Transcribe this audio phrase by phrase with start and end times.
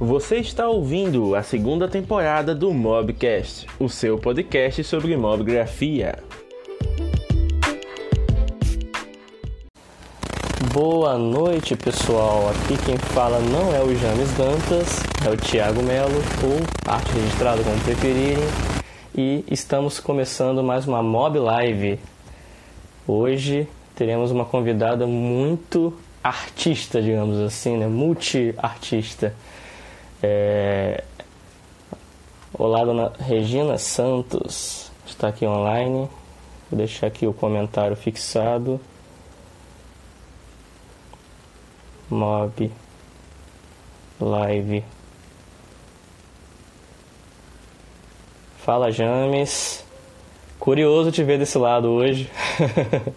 [0.00, 6.20] Você está ouvindo a segunda temporada do Mobcast, o seu podcast sobre mobgrafia.
[10.72, 12.48] Boa noite, pessoal.
[12.48, 17.64] Aqui quem fala não é o James Dantas, é o Thiago Melo, ou arte registrada
[17.64, 18.44] como preferirem,
[19.16, 21.98] e estamos começando mais uma Mob Live.
[23.04, 27.88] Hoje teremos uma convidada muito artista, digamos assim, né?
[27.88, 29.34] multi-artista.
[30.22, 31.04] É...
[32.52, 36.08] Olá, dona Regina Santos, está aqui online.
[36.70, 38.80] Vou deixar aqui o comentário fixado.
[42.10, 42.72] Mob
[44.20, 44.84] Live.
[48.58, 49.84] Fala, James.
[50.58, 52.28] Curioso te ver desse lado hoje.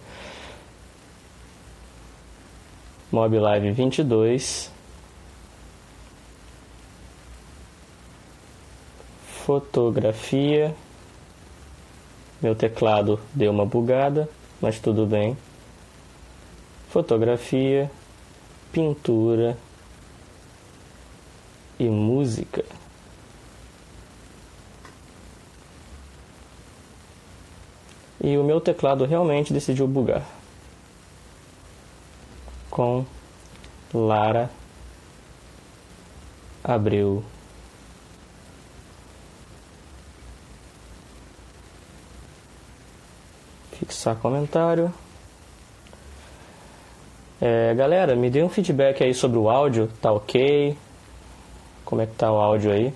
[3.10, 4.71] Mob Live 22.
[9.44, 10.74] Fotografia.
[12.40, 14.28] Meu teclado deu uma bugada,
[14.60, 15.36] mas tudo bem.
[16.90, 17.90] Fotografia,
[18.72, 19.56] pintura
[21.78, 22.64] e música.
[28.20, 30.24] E o meu teclado realmente decidiu bugar.
[32.70, 33.04] Com
[33.92, 34.48] Lara
[36.62, 37.24] Abreu.
[43.84, 44.94] Fixar comentário.
[47.40, 50.78] É, galera, me dê um feedback aí sobre o áudio, tá ok?
[51.84, 52.94] Como é que tá o áudio aí?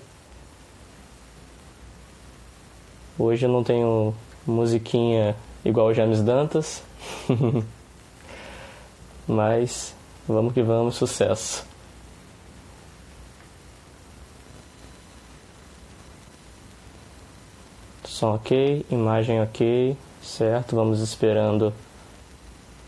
[3.19, 4.15] Hoje eu não tenho
[4.45, 6.81] musiquinha igual o James Dantas.
[9.27, 9.93] Mas
[10.25, 11.65] vamos que vamos, sucesso.
[18.05, 19.97] Som ok, imagem ok.
[20.27, 21.73] Certo, vamos esperando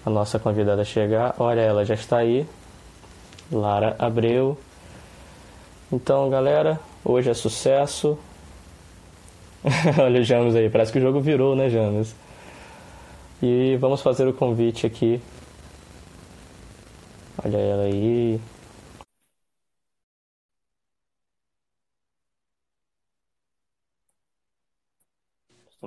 [0.05, 1.33] a nossa convidada chegar.
[1.39, 2.45] Olha, ela já está aí.
[3.49, 4.57] Lara Abreu.
[5.89, 8.19] Então, galera, hoje é sucesso.
[10.03, 12.13] Olha o James aí, parece que o jogo virou, né, James?
[13.41, 15.21] E vamos fazer o convite aqui.
[17.43, 18.39] Olha ela aí.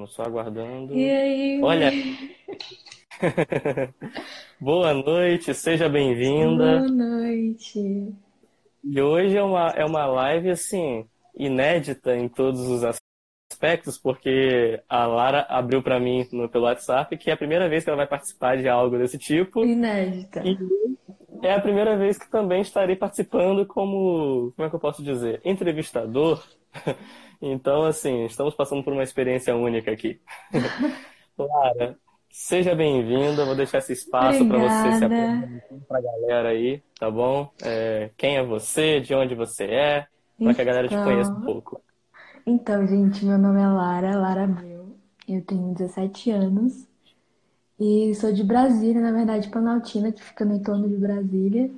[0.02, 0.96] Estamos só aguardando.
[0.96, 1.60] E aí?
[1.62, 1.90] Olha!
[4.60, 6.80] Boa noite, seja bem-vinda.
[6.80, 8.12] Boa noite.
[8.82, 12.82] E hoje é uma, é uma live, assim, inédita em todos os
[13.52, 17.84] aspectos, porque a Lara abriu para mim no, pelo WhatsApp que é a primeira vez
[17.84, 19.64] que ela vai participar de algo desse tipo.
[19.64, 20.42] Inédita.
[20.44, 20.58] E
[21.46, 25.40] é a primeira vez que também estarei participando como, como é que eu posso dizer,
[25.44, 26.42] entrevistador.
[27.44, 30.20] Então, assim, estamos passando por uma experiência única aqui.
[31.36, 31.98] Lara,
[32.30, 33.44] seja bem-vinda.
[33.44, 37.50] Vou deixar esse espaço para você se apresentar para a galera aí, tá bom?
[37.60, 40.06] É, quem é você, de onde você é,
[40.38, 41.82] para que a galera te Então- conheça um pouco.
[42.46, 44.96] Então, gente, meu nome é Lara, Lara Abreu.
[45.28, 46.86] Eu tenho 17 anos.
[47.78, 51.70] E sou de Brasília, na verdade, Planaltina, que fica no entorno de Brasília.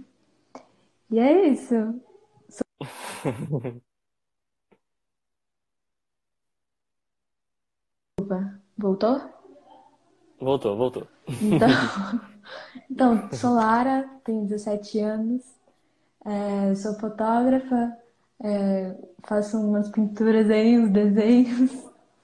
[1.11, 1.75] E é isso.
[8.25, 9.21] Opa, voltou?
[10.41, 11.07] Voltou, voltou.
[11.43, 11.69] Então,
[12.91, 15.43] então, sou Lara, tenho 17 anos,
[16.25, 17.95] é, sou fotógrafa,
[18.43, 21.71] é, faço umas pinturas aí, uns desenhos,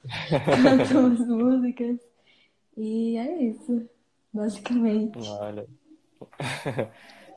[0.62, 1.98] canto umas músicas,
[2.78, 3.86] e é isso,
[4.32, 5.18] basicamente.
[5.28, 5.66] Olha.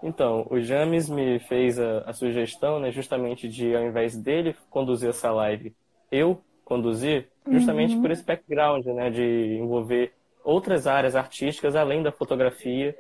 [0.01, 5.09] Então, o James me fez a, a sugestão, né, justamente de, ao invés dele conduzir
[5.09, 5.75] essa live,
[6.09, 10.13] eu conduzir, justamente por esse background, né, de envolver
[10.44, 12.96] outras áreas artísticas além da fotografia,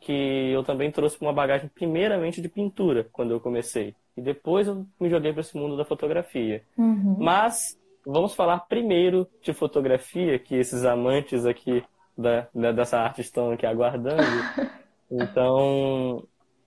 [0.00, 3.94] que eu também trouxe uma bagagem primeiramente de pintura, quando eu comecei.
[4.16, 6.62] E depois eu me joguei para esse mundo da fotografia.
[6.76, 7.16] Uhum.
[7.18, 11.84] Mas vamos falar primeiro de fotografia, que esses amantes aqui
[12.16, 14.22] da, da- dessa arte estão aqui aguardando.
[15.12, 16.22] Então,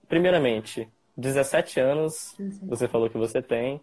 [0.06, 0.86] primeiramente,
[1.16, 3.80] 17 anos, você falou que você tem.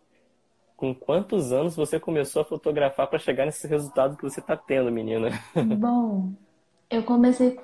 [0.82, 4.92] Com quantos anos você começou a fotografar para chegar nesse resultado que você está tendo,
[4.92, 5.30] menina?
[5.78, 6.32] Bom,
[6.90, 7.60] eu comecei,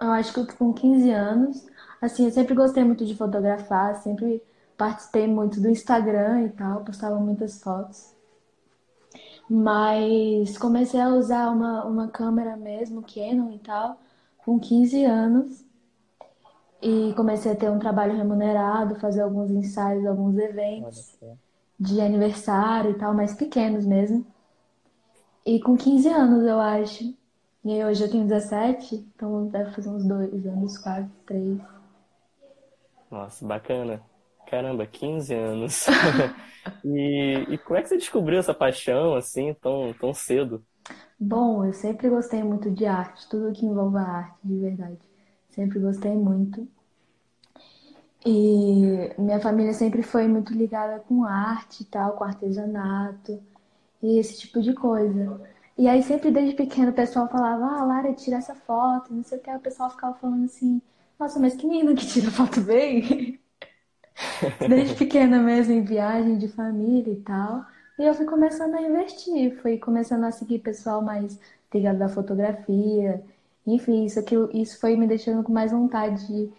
[0.00, 1.64] eu acho que com 15 anos.
[2.02, 4.42] Assim, eu sempre gostei muito de fotografar, sempre
[4.76, 8.12] participei muito do Instagram e tal, postava muitas fotos.
[9.48, 14.00] Mas comecei a usar uma, uma câmera mesmo, Canon e tal,
[14.38, 15.64] com 15 anos.
[16.82, 21.16] E comecei a ter um trabalho remunerado, fazer alguns ensaios, alguns eventos.
[21.78, 24.26] De aniversário e tal, mais pequenos mesmo.
[25.44, 27.14] E com 15 anos, eu acho.
[27.64, 31.58] E hoje eu tenho 17, então deve fazer uns dois anos, quase, três.
[33.10, 34.02] Nossa, bacana.
[34.46, 35.86] Caramba, 15 anos.
[36.84, 40.64] e, e como é que você descobriu essa paixão assim, tão, tão cedo?
[41.18, 44.98] Bom, eu sempre gostei muito de arte, tudo que envolva arte, de verdade.
[45.50, 46.68] Sempre gostei muito.
[48.26, 53.40] E minha família sempre foi muito ligada com arte e tal, com artesanato
[54.02, 55.40] e esse tipo de coisa.
[55.78, 59.38] E aí sempre desde pequeno o pessoal falava, ah, Lara, tira essa foto, não sei
[59.38, 59.50] o que.
[59.50, 60.82] O pessoal ficava falando assim,
[61.18, 63.40] nossa, mas que menina que tira foto bem.
[64.68, 67.64] Desde pequena mesmo, em viagem de família e tal.
[67.98, 71.38] E eu fui começando a investir, fui começando a seguir pessoal mais
[71.72, 73.22] ligado à fotografia.
[73.66, 76.52] Enfim, isso, aqui, isso foi me deixando com mais vontade de,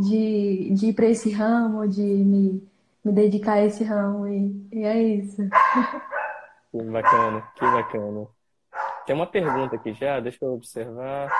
[0.00, 2.66] de, de ir para esse ramo, de me,
[3.04, 4.26] me dedicar a esse ramo.
[4.26, 5.42] E, e é isso.
[6.70, 8.26] Que bacana, que bacana.
[9.06, 11.30] Tem uma pergunta aqui já, deixa eu observar.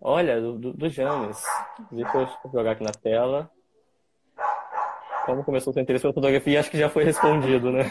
[0.00, 1.42] Olha, do, do, James.
[1.90, 3.50] Deixa eu jogar aqui na tela.
[5.24, 6.60] Como começou o seu interesse pela fotografia?
[6.60, 7.90] Acho que já foi respondido, né?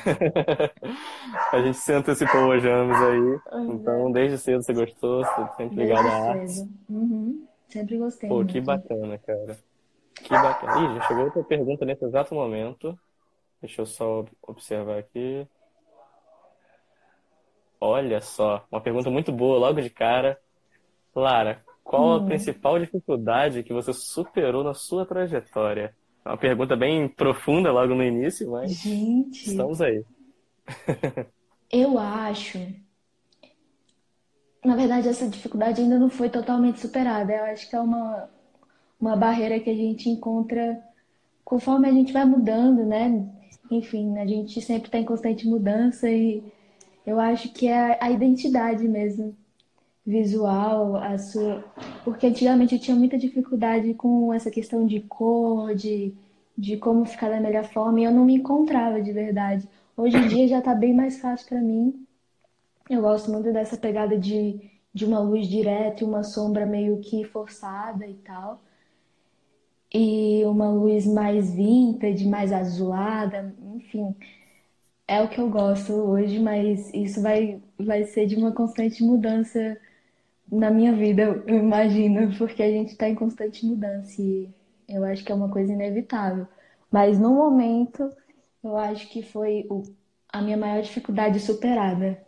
[1.51, 3.39] a gente se antecipou hoje anos aí.
[3.69, 6.69] Então, desde cedo você gostou, você sempre ligado à arte.
[6.89, 7.45] Uhum.
[7.67, 8.29] Sempre gostei.
[8.29, 8.51] Pô, muito.
[8.51, 9.57] que bacana, cara.
[10.15, 10.79] Que bacana.
[10.79, 12.97] Ih, já chegou outra pergunta nesse exato momento.
[13.62, 15.47] Deixa eu só observar aqui.
[17.79, 20.39] Olha só, uma pergunta muito boa logo de cara.
[21.13, 22.25] Lara, qual a hum.
[22.25, 25.95] principal dificuldade que você superou na sua trajetória?
[26.23, 30.03] É uma pergunta bem profunda logo no início, mas Gente, estamos aí.
[31.71, 32.57] eu acho.
[34.65, 37.31] Na verdade, essa dificuldade ainda não foi totalmente superada.
[37.31, 38.27] Eu acho que é uma,
[39.00, 40.83] uma barreira que a gente encontra
[41.44, 43.23] conforme a gente vai mudando, né?
[43.69, 46.44] Enfim, a gente sempre está em constante mudança e
[47.06, 49.35] eu acho que é a identidade mesmo
[50.06, 51.63] visual, a sua.
[52.03, 56.13] Porque antigamente eu tinha muita dificuldade com essa questão de cor, de,
[56.57, 59.67] de como ficar da melhor forma, e eu não me encontrava de verdade.
[59.95, 62.05] Hoje em dia já está bem mais fácil para mim.
[62.90, 67.24] Eu gosto muito dessa pegada de, de uma luz direta e uma sombra meio que
[67.24, 68.60] forçada e tal.
[69.94, 74.14] E uma luz mais vintage, mais azulada, enfim.
[75.08, 79.78] É o que eu gosto hoje, mas isso vai, vai ser de uma constante mudança
[80.52, 84.50] na minha vida, eu imagino, porque a gente está em constante mudança e
[84.90, 86.48] eu acho que é uma coisa inevitável.
[86.92, 88.10] Mas no momento,
[88.64, 89.84] eu acho que foi o,
[90.30, 92.20] a minha maior dificuldade superada.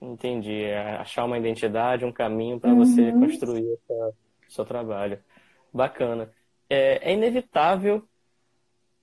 [0.00, 0.64] Entendi.
[0.64, 2.84] É achar uma identidade, um caminho para uhum.
[2.84, 4.12] você construir o
[4.48, 5.18] seu trabalho.
[5.72, 6.30] Bacana.
[6.68, 8.02] É, é inevitável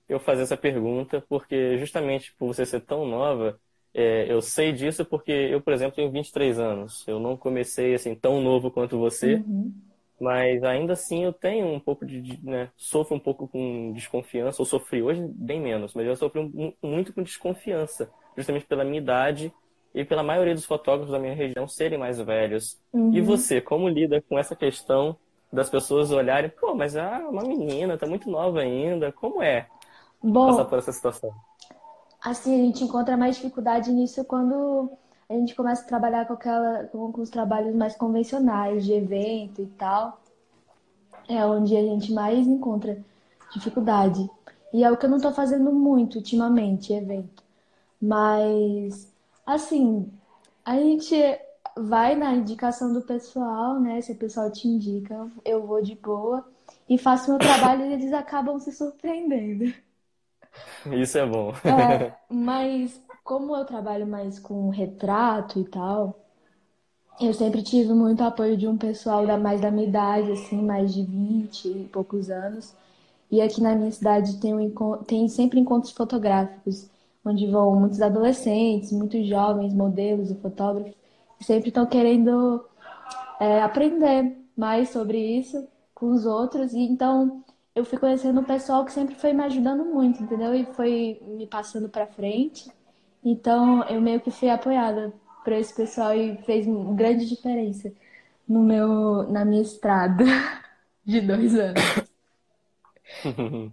[0.08, 3.58] eu fazer essa pergunta, porque justamente por você ser tão nova,
[3.92, 7.06] é, eu sei disso porque eu, por exemplo, tenho 23 anos.
[7.06, 9.72] Eu não comecei assim tão novo quanto você, uhum.
[10.20, 14.66] mas ainda assim eu tenho um pouco de, né, sofro um pouco com desconfiança, ou
[14.66, 19.52] sofri hoje bem menos, mas eu sofri muito com desconfiança, justamente pela minha idade
[19.94, 22.78] e pela maioria dos fotógrafos da minha região serem mais velhos.
[22.92, 23.12] Uhum.
[23.12, 25.16] E você, como lida com essa questão
[25.52, 29.68] das pessoas olharem, pô, mas ah, uma menina, tá muito nova ainda, como é
[30.22, 31.32] Bom, passar por essa situação?
[32.24, 34.90] assim, a gente encontra mais dificuldade nisso quando
[35.28, 39.60] a gente começa a trabalhar com, aquela, com, com os trabalhos mais convencionais, de evento
[39.60, 40.20] e tal.
[41.28, 42.98] É onde a gente mais encontra
[43.52, 44.28] dificuldade.
[44.72, 47.42] E é o que eu não estou fazendo muito ultimamente, evento.
[48.00, 49.12] Mas,
[49.46, 50.12] assim,
[50.64, 51.14] a gente
[51.76, 54.00] vai na indicação do pessoal, né?
[54.00, 56.46] Se o pessoal te indica, eu vou de boa
[56.88, 59.74] e faço meu trabalho e eles acabam se surpreendendo.
[60.92, 61.52] Isso é bom.
[61.66, 66.20] É, mas como eu trabalho mais com retrato e tal,
[67.20, 70.92] eu sempre tive muito apoio de um pessoal da, mais da minha idade, assim, mais
[70.92, 72.74] de 20 e poucos anos.
[73.30, 74.70] E aqui na minha cidade tem, um,
[75.06, 76.88] tem sempre encontros fotográficos,
[77.24, 80.94] onde vão muitos adolescentes, muitos jovens, modelos e fotógrafos,
[81.38, 82.64] que sempre estão querendo
[83.40, 86.72] é, aprender mais sobre isso com os outros.
[86.72, 90.54] E então eu fui conhecendo um pessoal que sempre foi me ajudando muito, entendeu?
[90.54, 92.70] E foi me passando para frente.
[93.24, 95.12] Então, eu meio que fui apoiada
[95.42, 97.92] por esse pessoal e fez grande diferença
[98.48, 100.24] no meu, na minha estrada
[101.04, 101.82] de dois anos.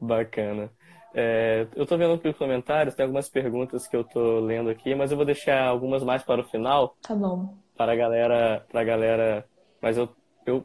[0.00, 0.70] Bacana.
[1.14, 4.94] É, eu tô vendo aqui os comentários, tem algumas perguntas que eu tô lendo aqui,
[4.94, 6.96] mas eu vou deixar algumas mais para o final.
[7.02, 7.54] Tá bom.
[7.76, 9.46] Para a galera, para a galera,
[9.80, 10.08] mas eu,
[10.46, 10.64] eu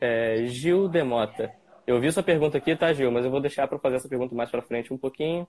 [0.00, 1.52] é, Gil Demota.
[1.86, 3.12] Eu vi sua pergunta aqui, tá, Gil?
[3.12, 5.46] Mas eu vou deixar para fazer essa pergunta mais para frente um pouquinho.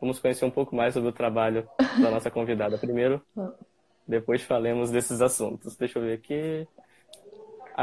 [0.00, 1.68] vamos conhecer um pouco mais sobre o trabalho
[2.00, 3.22] da nossa convidada primeiro.
[4.08, 5.76] Depois falemos desses assuntos.
[5.76, 6.66] Deixa eu ver aqui.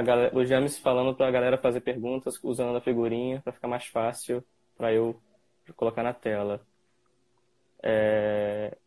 [0.03, 3.85] Galera, o James falando para a galera fazer perguntas usando a figurinha para ficar mais
[3.85, 4.43] fácil
[4.77, 5.19] para eu
[5.75, 6.61] colocar na tela.
[7.81, 8.77] É...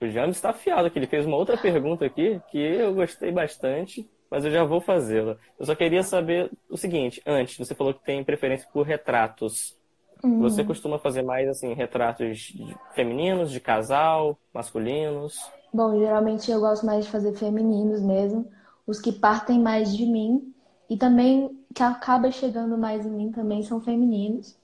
[0.00, 0.98] O James está afiado aqui.
[0.98, 5.36] Ele fez uma outra pergunta aqui que eu gostei bastante, mas eu já vou fazê-la.
[5.58, 9.76] Eu só queria saber o seguinte: antes, você falou que tem preferência por retratos.
[10.22, 10.40] Uhum.
[10.40, 12.54] Você costuma fazer mais assim retratos
[12.94, 15.38] femininos, de casal, masculinos?
[15.72, 18.50] Bom, geralmente eu gosto mais de fazer femininos mesmo,
[18.86, 20.54] os que partem mais de mim
[20.88, 24.56] e também que acaba chegando mais em mim também são femininos.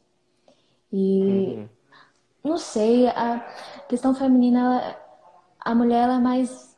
[0.92, 1.68] E uhum.
[2.44, 3.40] não sei, a
[3.88, 4.96] questão feminina, ela,
[5.60, 6.74] a mulher ela é mais,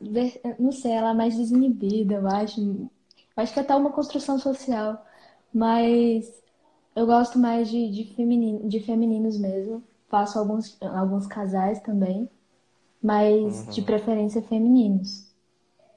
[0.57, 2.89] não sei, ela é mais desinibida, eu acho.
[3.35, 5.05] Acho que é até uma construção social,
[5.53, 6.31] mas
[6.95, 9.83] eu gosto mais de, de, feminino, de femininos mesmo.
[10.07, 12.29] Faço alguns, alguns casais também,
[13.03, 13.71] mas uhum.
[13.71, 15.25] de preferência femininos.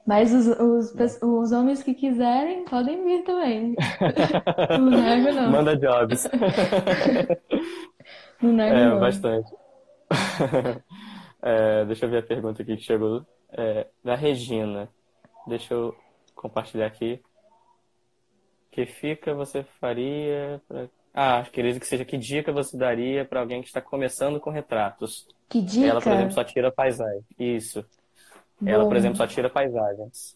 [0.05, 3.75] Mas os, os, os homens que quiserem podem vir também.
[4.79, 5.51] não nego, não.
[5.51, 6.27] Manda jobs.
[8.41, 8.99] é, não.
[8.99, 9.51] bastante.
[11.41, 13.25] É, deixa eu ver a pergunta aqui que chegou.
[13.51, 14.89] É, da Regina.
[15.47, 15.95] Deixa eu
[16.35, 17.21] compartilhar aqui.
[18.71, 20.87] Que fica você faria pra...
[21.13, 25.27] Ah, queria que seja que dica você daria para alguém que está começando com retratos?
[25.47, 25.87] Que dica?
[25.87, 27.23] Ela, por exemplo, só tira paisagem.
[27.37, 27.85] Isso.
[28.61, 28.69] Bom.
[28.69, 30.35] Ela, por exemplo, só tira paisagens.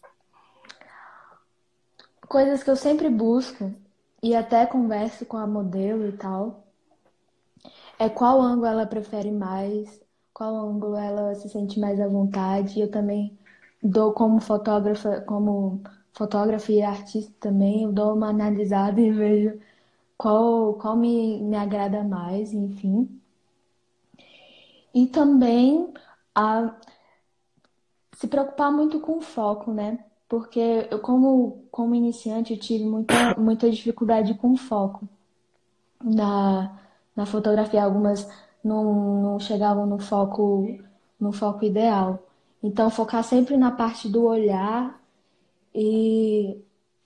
[2.26, 3.72] Coisas que eu sempre busco
[4.22, 6.63] e até converso com a modelo e tal.
[8.04, 9.98] É qual ângulo ela prefere mais,
[10.34, 12.78] qual ângulo ela se sente mais à vontade.
[12.78, 13.38] Eu também
[13.82, 15.82] dou como fotógrafa, como
[16.12, 19.58] fotógrafa e artista também, eu dou uma analisada e vejo
[20.18, 23.08] qual, qual me, me agrada mais, enfim.
[24.94, 25.90] E também
[26.34, 26.74] a
[28.16, 30.04] se preocupar muito com o foco, né?
[30.28, 35.08] Porque eu, como, como iniciante, eu tive muita, muita dificuldade com o foco
[36.02, 36.83] na,
[37.16, 37.84] na fotografia.
[37.84, 38.28] Algumas
[38.62, 40.78] não, não chegavam no foco,
[41.20, 42.18] no foco ideal.
[42.62, 44.98] Então, focar sempre na parte do olhar
[45.74, 46.56] e,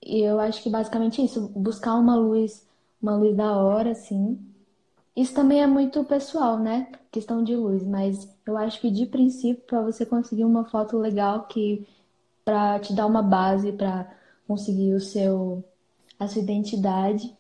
[0.03, 2.67] e eu acho que basicamente isso, buscar uma luz,
[3.03, 4.39] uma luz da hora, assim.
[5.17, 6.93] Isso também é muito pessoal, né?
[7.11, 11.47] Questão de luz, mas eu acho que de princípio, para você conseguir uma foto legal
[11.49, 11.87] que
[12.45, 14.11] para te dar uma base para
[14.47, 15.65] conseguir o seu
[16.19, 17.37] a sua identidade,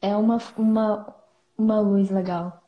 [0.00, 1.15] é uma, uma,
[1.56, 2.62] uma luz legal.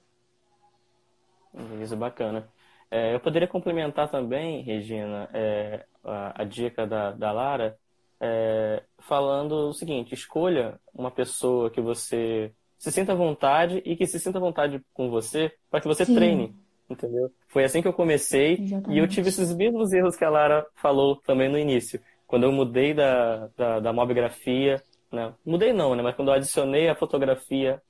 [1.83, 2.49] Isso, bacana.
[2.91, 7.77] É, eu poderia complementar também, Regina, é, a, a, dica da, da Lara,
[8.21, 14.07] é, falando o seguinte: escolha uma pessoa que você se sinta à vontade e que
[14.07, 16.15] se sinta à vontade com você para que você Sim.
[16.15, 16.55] treine,
[16.89, 17.31] entendeu?
[17.49, 18.97] Foi assim que eu comecei Exatamente.
[18.97, 22.01] e eu tive esses mesmos erros que a Lara falou também no início.
[22.27, 25.35] Quando eu mudei da, da, da mobigrafia, né?
[25.45, 26.03] mudei não, né?
[26.03, 27.83] Mas quando eu adicionei a fotografia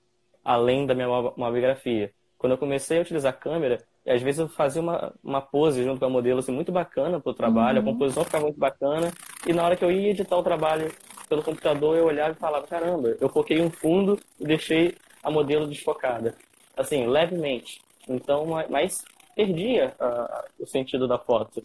[0.48, 2.10] além da minha mobigrafia.
[2.38, 6.00] Quando eu comecei a utilizar a câmera, às vezes eu fazia uma, uma pose junto
[6.00, 7.90] com a modelo assim, muito bacana para o trabalho, uhum.
[7.90, 9.12] a composição ficava muito bacana,
[9.46, 10.90] e na hora que eu ia editar o trabalho
[11.28, 15.66] pelo computador, eu olhava e falava, caramba, eu foquei um fundo e deixei a modelo
[15.66, 16.34] desfocada.
[16.74, 17.82] Assim, levemente.
[18.08, 19.04] Então, mas
[19.36, 21.60] perdia uh, o sentido da foto.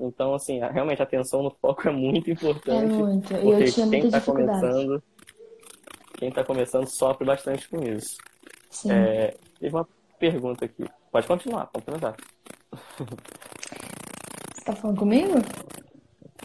[0.00, 2.92] Então, assim, realmente a atenção no foco é muito importante.
[2.92, 3.32] É muito.
[3.32, 5.00] E eu tinha quem está começando,
[6.24, 8.16] quem está começando sofre bastante com isso.
[8.70, 8.90] Sim.
[8.92, 9.86] É, teve uma
[10.18, 10.86] pergunta aqui.
[11.12, 12.16] Pode continuar, pode perguntar.
[14.54, 15.34] Você tá falando comigo?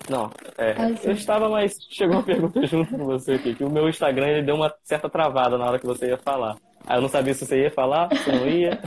[0.09, 3.69] Não, é, ah, eu estava, mas chegou uma pergunta junto com você aqui, que o
[3.69, 6.57] meu Instagram ele deu uma certa travada na hora que você ia falar.
[6.85, 8.81] Aí eu não sabia se você ia falar, se não ia.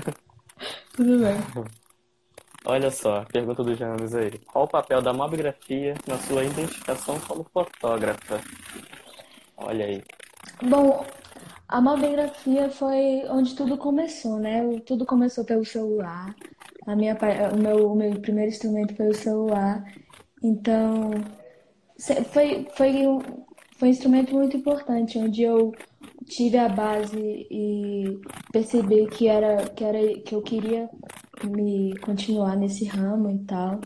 [0.92, 1.36] Tudo bem.
[2.66, 4.38] Olha só, pergunta do James aí.
[4.46, 8.40] Qual o papel da mobigrafia na sua identificação como fotógrafa?
[9.56, 10.02] Olha aí.
[10.62, 11.04] Bom,
[11.68, 14.62] a mobigrafia foi onde tudo começou, né?
[14.86, 16.34] Tudo começou pelo celular.
[16.86, 17.16] A minha,
[17.52, 19.84] o, meu, o meu primeiro instrumento foi o celular.
[20.42, 21.10] Então,
[22.32, 23.20] foi, foi, um,
[23.76, 25.72] foi um instrumento muito importante, onde eu
[26.26, 27.18] tive a base
[27.50, 28.20] e
[28.52, 30.88] percebi que era, que era que eu queria
[31.44, 33.80] me continuar nesse ramo e tal.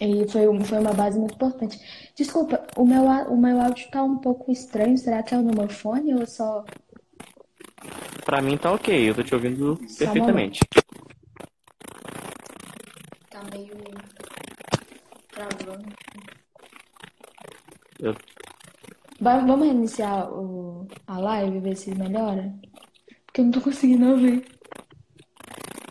[0.00, 1.80] E foi, foi uma base muito importante.
[2.14, 4.96] Desculpa, o meu, o meu áudio tá um pouco estranho.
[4.96, 6.64] Será que é o no meu fone ou só.
[8.24, 10.60] Pra mim tá ok, eu tô te ouvindo só perfeitamente.
[13.30, 13.74] Tá meio.
[15.30, 15.88] travando.
[17.98, 18.14] Eu...
[19.20, 22.54] Vamos reiniciar o, a live e ver se melhora?
[23.26, 24.44] Porque eu não tô conseguindo ouvir.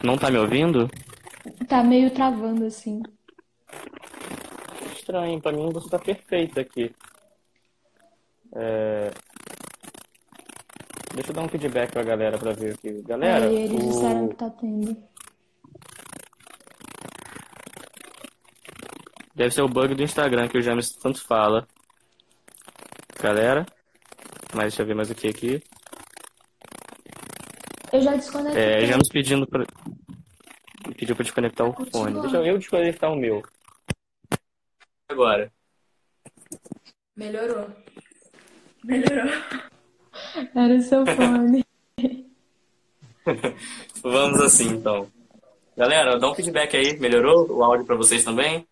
[0.01, 0.89] Não tá me ouvindo?
[1.67, 3.01] Tá meio travando assim.
[5.07, 6.93] Estranho, pra mim você tá perfeito aqui.
[8.53, 9.09] É...
[11.15, 13.01] Deixa eu dar um feedback pra galera pra ver aqui.
[13.03, 13.87] Galera, Aí eles o...
[13.87, 14.97] disseram que tá tendo.
[19.33, 21.65] Deve ser o bug do Instagram que o James tanto fala.
[23.21, 23.65] Galera,
[24.53, 25.63] mas deixa eu ver mais o que aqui.
[27.93, 28.61] Eu já desconectei.
[28.61, 29.65] É, James pedindo pra...
[30.97, 32.03] Pediu pra desconectar o Continua.
[32.03, 32.21] fone.
[32.21, 33.41] Deixa eu desconectar o meu.
[35.09, 35.51] Agora.
[37.15, 37.69] Melhorou.
[38.83, 39.31] Melhorou.
[40.53, 41.65] Era o seu fone.
[44.03, 45.09] Vamos assim, então.
[45.77, 46.99] Galera, dá um feedback aí.
[46.99, 48.67] Melhorou o áudio pra vocês também?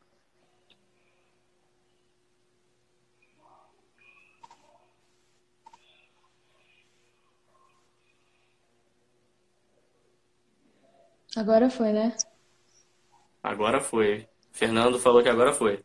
[11.35, 12.15] Agora foi, né?
[13.43, 14.27] Agora foi.
[14.51, 15.83] Fernando falou que agora foi.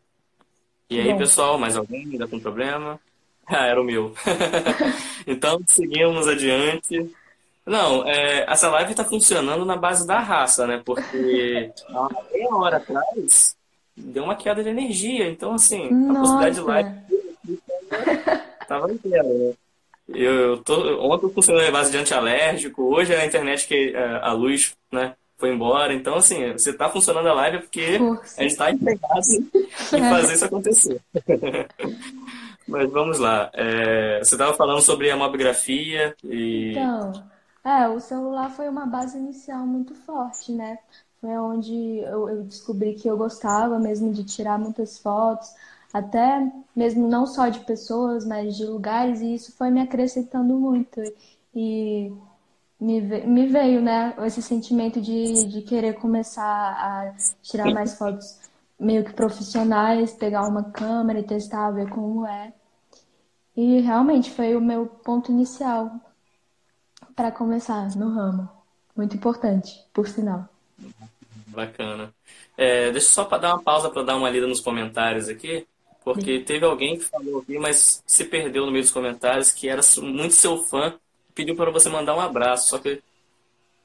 [0.91, 1.19] E aí, Bom.
[1.19, 2.99] pessoal, mais alguém ainda com problema?
[3.53, 4.13] Ah, era o meu.
[5.27, 7.11] então, seguimos adiante.
[7.65, 10.81] Não, é, essa live está funcionando na base da raça, né?
[10.85, 13.57] Porque há uma meia hora atrás
[13.97, 15.27] deu uma queda de energia.
[15.27, 16.89] Então, assim, a possibilidade de live
[17.89, 18.45] Nossa.
[18.69, 19.53] Tava inteira, né?
[20.07, 24.31] Eu, eu tô, ontem funcionou a base de antialérgico, hoje a internet que é, a
[24.31, 25.93] luz, né, foi embora.
[25.93, 28.39] Então, assim, você tá funcionando a live é porque Força.
[28.39, 29.27] a gente tá empenhado
[29.93, 31.01] em fazer isso acontecer.
[32.67, 33.49] Mas vamos lá.
[33.53, 37.11] É, você estava falando sobre a mobigrafia e Então,
[37.63, 40.77] é, o celular foi uma base inicial muito forte, né?
[41.19, 45.53] Foi onde eu, eu descobri que eu gostava mesmo de tirar muitas fotos,
[45.93, 51.01] até mesmo não só de pessoas, mas de lugares, e isso foi me acrescentando muito.
[51.53, 52.11] E
[52.81, 57.13] me, me veio, né, esse sentimento de, de querer começar a
[57.43, 58.39] tirar mais fotos
[58.79, 62.51] meio que profissionais, pegar uma câmera e testar, ver como é.
[63.55, 65.91] E realmente foi o meu ponto inicial
[67.15, 68.49] para começar no ramo.
[68.97, 70.49] Muito importante, por sinal.
[71.45, 72.11] bacana.
[72.57, 75.67] É, deixa eu só pra dar uma pausa para dar uma lida nos comentários aqui,
[76.03, 79.81] porque teve alguém que falou aqui, mas se perdeu no meio dos comentários, que era
[80.01, 80.95] muito seu fã,
[81.33, 83.01] pediu para você mandar um abraço, só que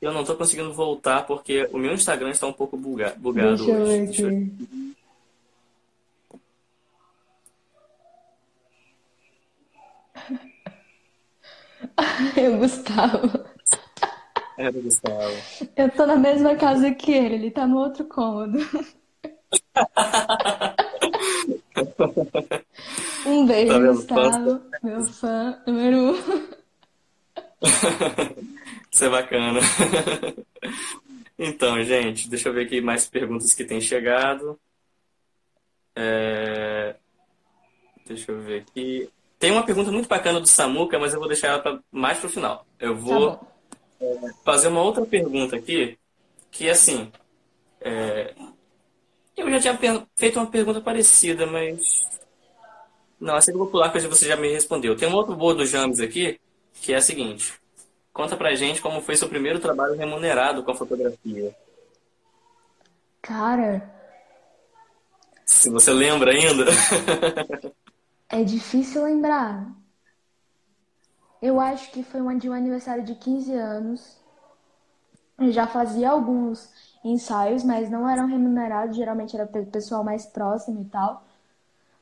[0.00, 3.70] eu não tô conseguindo voltar porque o meu Instagram está um pouco buga- bugado Deixa
[3.70, 3.90] eu hoje.
[3.92, 4.76] ver Deixa eu-.
[12.36, 13.44] Eu, Gustavo.
[14.58, 15.36] É, Gustavo.
[15.76, 18.58] Eu tô na mesma casa que ele, ele tá no outro cômodo.
[23.26, 23.92] Um beijo, Tá?
[23.92, 26.55] Gustavo, meu fã número um.
[28.92, 29.60] Isso é bacana.
[31.38, 34.58] Então, gente, deixa eu ver aqui mais perguntas que têm chegado.
[35.94, 36.96] É,
[38.06, 39.10] Deixa eu ver aqui.
[39.38, 41.78] Tem uma pergunta muito bacana do Samuca, mas eu vou deixar ela pra...
[41.90, 42.64] mais pro final.
[42.78, 43.40] Eu Tá vou
[44.00, 44.30] bom.
[44.44, 45.98] fazer uma outra pergunta aqui,
[46.50, 47.10] que é assim.
[47.80, 48.34] é,
[49.36, 52.08] Eu já tinha feito uma pergunta parecida, mas.
[53.20, 54.96] Não, essa que eu vou pular, porque você já me respondeu.
[54.96, 56.38] Tem uma outra boa do James aqui,
[56.80, 57.54] que é a seguinte.
[58.12, 61.54] Conta pra gente como foi seu primeiro trabalho remunerado com a fotografia.
[63.20, 63.72] Cara,
[65.44, 66.66] Se você lembra ainda.
[68.28, 69.74] é difícil lembrar.
[71.40, 74.18] Eu acho que foi um de um aniversário de 15 anos.
[75.38, 76.70] Eu já fazia alguns
[77.04, 81.24] ensaios, mas não eram remunerados, geralmente era pe- pessoal mais próximo e tal.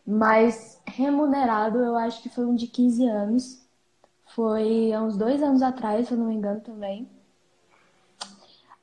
[0.06, 3.63] Mas remunerado, eu acho que foi um de 15 anos.
[4.34, 7.08] Foi há uns dois anos atrás, se eu não me engano também.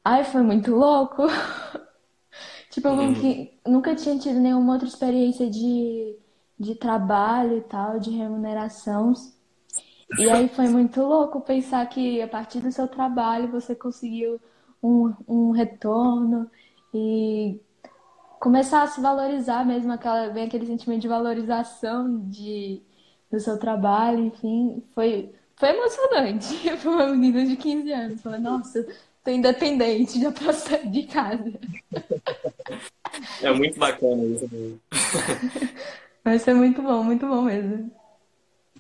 [0.04, 1.24] Ai, foi muito louco.
[2.72, 3.22] Tipo, eu nunca,
[3.68, 6.18] nunca tinha tido nenhuma outra experiência de,
[6.58, 9.14] de trabalho e tal, de remuneração.
[10.18, 14.40] E aí foi muito louco pensar que a partir do seu trabalho você conseguiu
[14.82, 16.50] um, um retorno
[16.94, 17.60] e
[18.40, 22.82] começar a se valorizar mesmo, aquela, vem aquele sentimento de valorização de,
[23.32, 28.22] do seu trabalho, enfim, foi, foi emocionante para uma menina de 15 anos.
[28.22, 28.84] Falei, nossa,
[29.24, 31.54] tô independente, já posso sair de casa.
[33.44, 34.50] É muito bacana isso.
[34.52, 34.82] mesmo.
[36.26, 37.92] Mas foi muito bom, muito bom mesmo.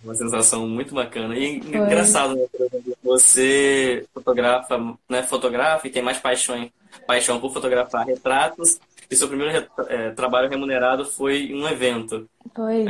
[0.04, 1.38] Uma sensação muito bacana.
[1.38, 1.78] E Foi.
[1.78, 2.48] engraçado, né?
[3.04, 5.22] Você fotografa, né?
[5.22, 6.68] Fotografa e tem mais paixão,
[7.06, 8.80] paixão por fotografar retratos.
[9.10, 12.28] E seu primeiro eh, trabalho remunerado foi em um evento.
[12.56, 12.86] Foi.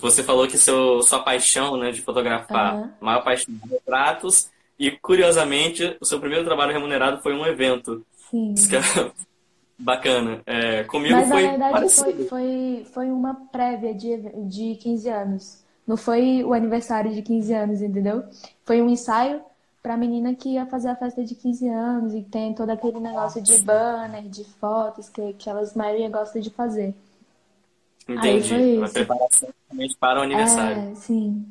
[0.00, 2.92] Você falou que seu, sua paixão, né, de fotografar, Aham.
[3.00, 8.04] maior paixão de retratos E, curiosamente, o seu primeiro trabalho remunerado foi um evento.
[8.30, 8.52] Sim.
[8.54, 8.80] Isso que é
[9.78, 10.42] bacana.
[10.46, 12.12] É, comigo Mas, na foi verdade, parecido.
[12.12, 14.16] foi, foi, foi uma prévia de,
[14.48, 15.62] de 15 anos.
[15.86, 18.24] Não foi o aniversário de 15 anos, entendeu?
[18.64, 19.42] Foi um ensaio
[19.82, 23.42] pra menina que ia fazer a festa de 15 anos e tem todo aquele negócio
[23.42, 26.94] de banner, de fotos que, que elas maioria gosta de fazer.
[28.08, 28.78] Aí Entendi.
[28.78, 30.90] Uma preparação realmente para o aniversário.
[30.90, 31.46] É, sim.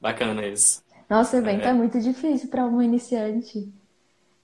[0.00, 0.82] Bacana isso.
[1.08, 1.72] Nossa, evento é É.
[1.72, 3.68] muito difícil para um iniciante.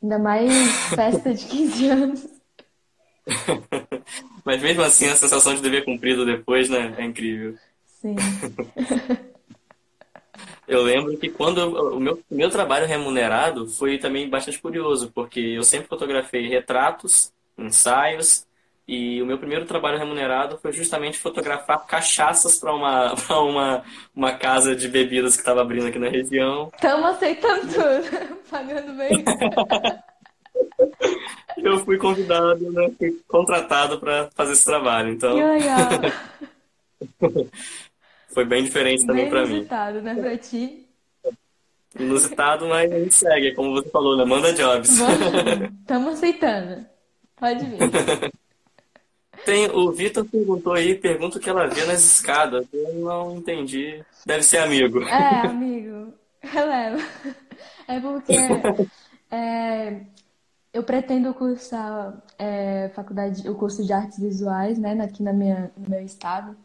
[0.02, 0.52] Ainda mais
[0.94, 2.26] festa de 15 anos.
[4.44, 7.56] Mas mesmo assim, a sensação de dever cumprido depois, né, é incrível.
[7.84, 8.14] Sim.
[10.68, 11.58] Eu lembro que quando
[11.94, 18.44] o meu meu trabalho remunerado foi também bastante curioso, porque eu sempre fotografei retratos, ensaios,
[18.88, 23.82] e o meu primeiro trabalho remunerado foi justamente fotografar cachaças para uma, para uma,
[24.14, 26.70] uma casa de bebidas que estava abrindo aqui na região.
[26.74, 28.36] Estamos aceitando tudo.
[28.48, 29.10] Pagando bem.
[31.58, 35.36] Eu fui convidado, né, fui contratado para fazer esse trabalho, então
[38.32, 39.56] foi bem diferente também para mim.
[39.56, 40.86] inusitado, né, pra ti?
[41.98, 44.24] Inusitado, mas a gente segue, como você falou, né?
[44.24, 45.00] Manda jobs.
[45.80, 46.86] Estamos aceitando.
[47.36, 47.78] Pode vir.
[49.46, 52.66] Tem, o Vitor perguntou aí, pergunta o que ela vê nas escadas.
[52.72, 54.04] Eu não entendi.
[54.26, 55.00] Deve ser amigo.
[55.04, 56.98] É, amigo, releva.
[57.88, 58.32] É porque
[59.30, 60.00] é,
[60.72, 65.88] eu pretendo cursar é, faculdade, o curso de artes visuais, né, aqui na minha, no
[65.88, 66.56] meu estado.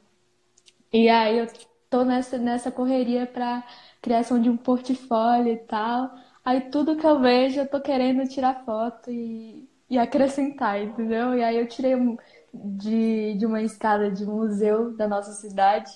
[0.92, 1.48] E aí eu
[1.88, 3.64] tô nessa, nessa correria para
[4.02, 6.12] criação de um portfólio e tal.
[6.44, 11.36] Aí tudo que eu vejo eu tô querendo tirar foto e, e acrescentar, entendeu?
[11.36, 12.18] E aí eu tirei um-
[12.54, 15.92] de, de uma escada de um museu da nossa cidade,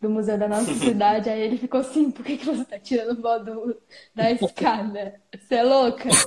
[0.00, 1.28] do museu da nossa cidade.
[1.28, 3.76] Aí ele ficou assim, por que que você tá tirando foto do-
[4.14, 5.20] da escada?
[5.38, 6.08] Você é louca?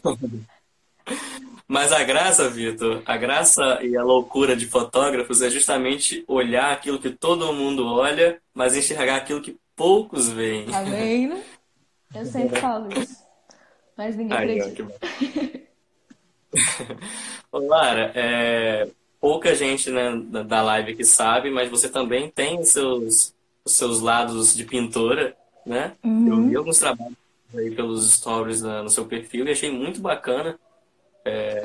[1.68, 7.00] Mas a graça, Vitor, a graça e a loucura de fotógrafos é justamente olhar aquilo
[7.00, 10.66] que todo mundo olha, mas enxergar aquilo que poucos veem.
[10.66, 11.42] Tá vendo?
[12.14, 13.24] Eu sempre falo isso.
[13.96, 15.00] Mas ninguém ó, acredita.
[15.00, 15.68] que.
[17.52, 18.88] Ô, Lara, é,
[19.22, 20.12] pouca gente, né,
[20.44, 25.38] da live que sabe, mas você também tem os seus, os seus lados de pintora,
[25.66, 25.96] né?
[26.04, 27.16] Eu vi alguns trabalhos
[27.54, 30.60] aí pelos stories no seu perfil e achei muito bacana.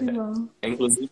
[0.01, 0.49] Bom.
[0.61, 1.11] É, inclusive,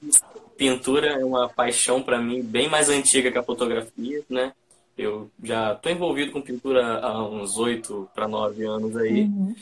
[0.57, 4.53] pintura é uma paixão para mim bem mais antiga que a fotografia, né?
[4.97, 9.25] Eu já estou envolvido com pintura há uns oito para nove anos aí.
[9.25, 9.55] Uhum.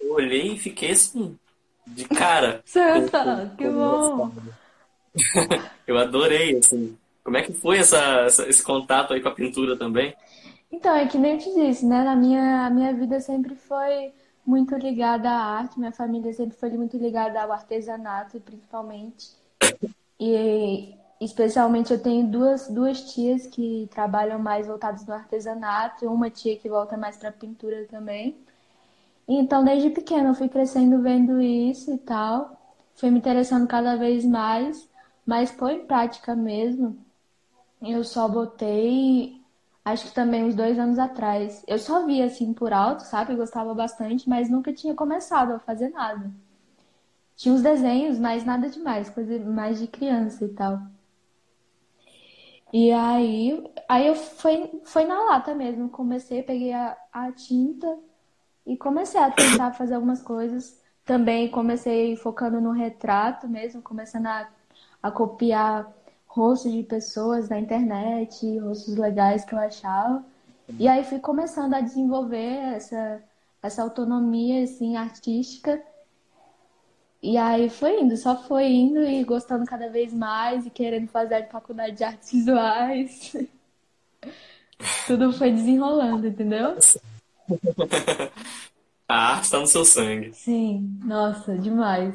[0.00, 1.36] Eu olhei e fiquei assim,
[1.86, 2.62] de cara.
[2.66, 4.30] Certo, com- que bom.
[5.86, 6.96] Eu adorei, assim.
[7.24, 10.14] Como é que foi essa, essa- esse contato aí com a pintura também?
[10.70, 12.02] Então, é que nem eu te disse, né?
[12.02, 14.12] Na minha, a minha vida sempre foi
[14.44, 19.30] muito ligada à arte, minha família sempre foi muito ligada ao artesanato, principalmente.
[20.20, 26.56] E especialmente eu tenho duas, duas tias que trabalham mais voltadas no artesanato, uma tia
[26.58, 28.36] que volta mais para pintura também.
[29.28, 32.56] Então, desde pequena eu fui crescendo vendo isso e tal,
[32.94, 34.88] fui me interessando cada vez mais,
[35.26, 36.96] mas foi em prática mesmo.
[37.82, 39.42] Eu só botei,
[39.84, 41.64] acho que também uns dois anos atrás.
[41.66, 43.32] Eu só via assim por alto, sabe?
[43.32, 46.30] Eu gostava bastante, mas nunca tinha começado a fazer nada.
[47.36, 50.80] Tinha uns desenhos, mas nada demais, coisa mais de criança e tal.
[52.72, 55.88] E aí, aí eu foi, foi na lata mesmo.
[55.88, 57.98] Comecei, peguei a, a tinta
[58.66, 60.82] e comecei a tentar fazer algumas coisas.
[61.04, 64.48] Também comecei focando no retrato mesmo, começando a,
[65.06, 65.92] a copiar
[66.26, 70.24] rostos de pessoas da internet, rostos legais que eu achava.
[70.78, 73.22] E aí fui começando a desenvolver essa,
[73.62, 75.80] essa autonomia assim, artística.
[77.22, 81.34] E aí foi indo, só foi indo e gostando cada vez mais e querendo fazer
[81.36, 83.36] a faculdade de artes visuais.
[85.06, 86.76] Tudo foi desenrolando, entendeu?
[89.08, 90.32] A arte está no seu sangue.
[90.32, 92.12] Sim, nossa, demais.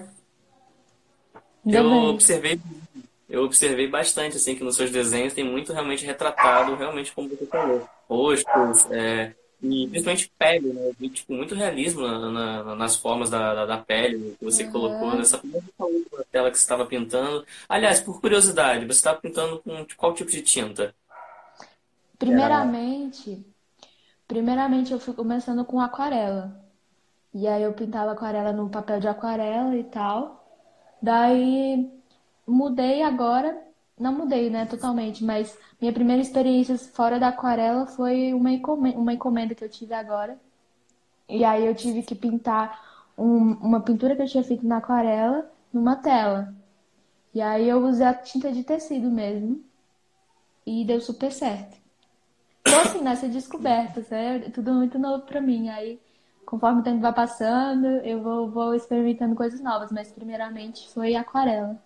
[1.66, 2.10] Ainda Eu bem.
[2.10, 2.60] observei,
[3.30, 7.46] eu observei bastante, assim, que nos seus desenhos tem muito realmente retratado, realmente como você
[7.46, 7.88] falou.
[8.10, 11.10] Rostos, é, e principalmente pele, né?
[11.10, 12.30] Tipo, muito realismo na-
[12.64, 16.58] na- nas formas da, da, da pele que você colocou nessa primeira última tela que
[16.58, 17.46] você estava pintando.
[17.70, 20.94] Aliás, por curiosidade, você estava pintando com qual tipo de tinta?
[22.18, 23.46] Primeiramente,
[24.28, 26.60] primeiramente eu fui começando com aquarela.
[27.34, 30.41] E aí eu pintava aquarela no papel de aquarela e tal.
[31.02, 31.90] Daí
[32.48, 33.60] mudei agora,
[34.00, 39.14] não mudei, né, totalmente, mas minha primeira experiência fora da aquarela foi uma encomenda, uma
[39.14, 40.40] encomenda que eu tive agora.
[41.28, 45.50] E aí eu tive que pintar um, uma pintura que eu tinha feito na aquarela
[45.74, 46.54] numa tela.
[47.34, 49.64] E aí eu usei a tinta de tecido mesmo.
[50.66, 51.78] E deu super certo.
[52.64, 55.70] Tô assim, nessa descoberta, é tudo muito novo pra mim.
[55.70, 56.00] Aí,
[56.46, 59.92] conforme o tempo vai passando, eu vou, vou experimentando coisas novas.
[59.92, 61.78] Mas primeiramente foi aquarela.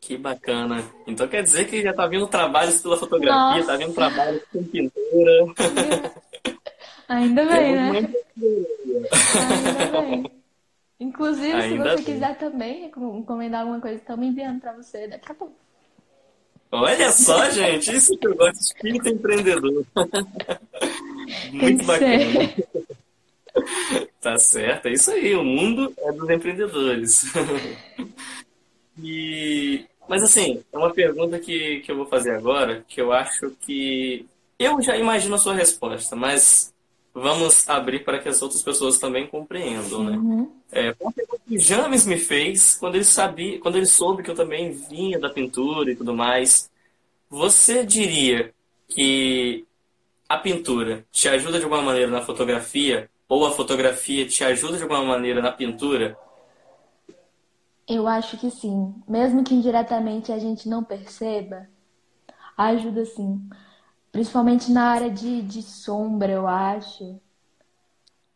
[0.00, 0.82] Que bacana.
[1.06, 3.66] Então quer dizer que já tá vindo trabalhos pela fotografia, Nossa.
[3.66, 5.54] tá vindo trabalhos com pintura.
[7.08, 7.88] Ainda bem, né?
[7.88, 8.08] Ainda
[10.02, 10.30] bem.
[11.00, 12.04] Inclusive, Ainda se você bem.
[12.04, 15.54] quiser também encomendar alguma coisa, estamos enviando para você daqui a pouco.
[16.70, 19.86] Olha só, gente, isso que eu gosto de espírito empreendedor.
[21.52, 22.54] Muito bacana.
[24.32, 27.24] Tá certo, é isso aí, o mundo é dos empreendedores.
[29.00, 33.50] E, mas assim, é uma pergunta que, que eu vou fazer agora, que eu acho
[33.60, 34.26] que
[34.58, 36.74] eu já imagino a sua resposta, mas
[37.14, 40.16] vamos abrir para que as outras pessoas também compreendam, né?
[40.16, 40.52] Uhum.
[40.72, 44.30] É, uma pergunta que o James me fez quando ele sabia, quando ele soube que
[44.32, 46.68] eu também vinha da pintura e tudo mais.
[47.30, 48.52] Você diria
[48.88, 49.64] que
[50.28, 54.82] a pintura te ajuda de alguma maneira na fotografia ou a fotografia te ajuda de
[54.82, 56.18] alguma maneira na pintura?
[57.88, 59.02] Eu acho que sim.
[59.08, 61.68] Mesmo que indiretamente a gente não perceba,
[62.56, 63.48] ajuda sim.
[64.12, 67.20] Principalmente na área de, de sombra, eu acho.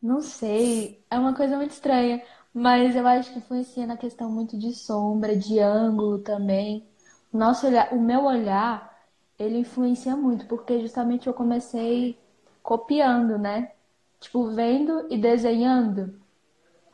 [0.03, 4.59] Não sei, é uma coisa muito estranha, mas eu acho que influencia na questão muito
[4.59, 6.87] de sombra, de ângulo também.
[7.33, 8.99] Nosso olhar, o meu olhar,
[9.39, 12.19] ele influencia muito, porque justamente eu comecei
[12.63, 13.73] copiando, né?
[14.23, 16.15] Tipo, vendo e desenhando.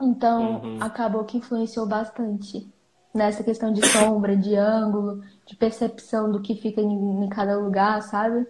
[0.00, 0.78] Então, uhum.
[0.80, 2.66] acabou que influenciou bastante
[3.14, 8.00] nessa questão de sombra, de ângulo, de percepção do que fica em, em cada lugar,
[8.02, 8.46] sabe?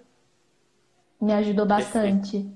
[1.21, 2.47] Me ajudou bastante.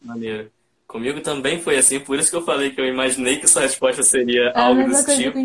[0.00, 0.50] Maneiro.
[0.86, 4.02] Comigo também foi assim, por isso que eu falei que eu imaginei que sua resposta
[4.02, 5.38] seria é algo desse tipo.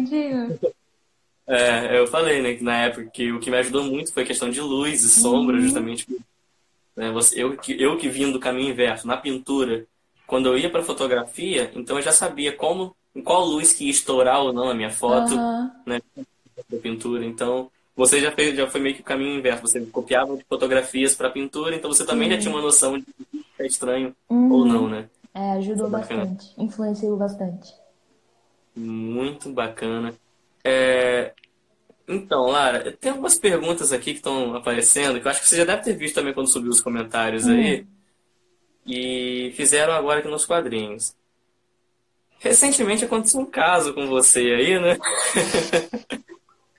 [1.48, 4.26] É, eu falei, né, que na época que o que me ajudou muito foi a
[4.26, 5.62] questão de luz e sombra, uhum.
[5.62, 6.08] justamente.
[6.96, 9.86] Né, você, eu, eu que vim do caminho inverso, na pintura,
[10.26, 13.92] quando eu ia para fotografia, então eu já sabia como, em qual luz que ia
[13.92, 15.72] estourar ou não a minha foto, uhum.
[15.86, 16.02] né,
[16.70, 17.26] da pintura.
[17.26, 19.62] Então, você já fez, já foi meio que o caminho inverso.
[19.62, 23.64] Você copiava de fotografias para pintura, então você também já tinha uma noção de se
[23.64, 24.52] é estranho uhum.
[24.52, 25.10] ou não, né?
[25.34, 27.74] É, ajudou bastante, influenciou bastante.
[28.76, 30.14] Muito bacana.
[30.64, 31.05] É...
[32.08, 35.66] Então, Lara, tem algumas perguntas aqui que estão aparecendo que eu acho que você já
[35.66, 37.54] deve ter visto também quando subiu os comentários uhum.
[37.54, 37.86] aí
[38.86, 41.16] e fizeram agora aqui nos quadrinhos.
[42.40, 44.98] Recentemente aconteceu um caso com você aí, né?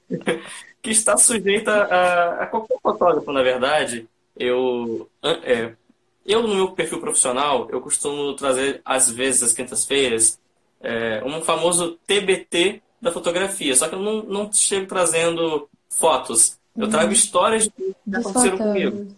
[0.81, 4.09] que está sujeita a, a, qualquer fotógrafo, na verdade.
[4.39, 5.73] Eu, é,
[6.25, 10.39] eu, no meu perfil profissional, eu costumo trazer, às vezes, às quintas-feiras,
[10.81, 13.75] é, um famoso TBT da fotografia.
[13.75, 16.59] Só que eu não, não chego trazendo fotos.
[16.77, 17.13] Eu trago uhum.
[17.13, 19.09] histórias de que aconteceram comigo.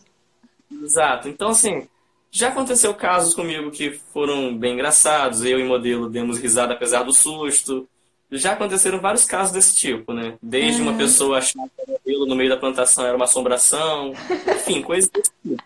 [0.83, 1.29] Exato.
[1.29, 1.88] Então, assim,
[2.31, 7.12] já aconteceu casos comigo que foram bem engraçados, eu e modelo demos risada apesar do
[7.12, 7.88] susto.
[8.31, 10.37] Já aconteceram vários casos desse tipo, né?
[10.43, 14.12] Desde uma pessoa achar que o modelo no meio da plantação era uma assombração,
[14.55, 15.62] enfim, coisas desse tipo.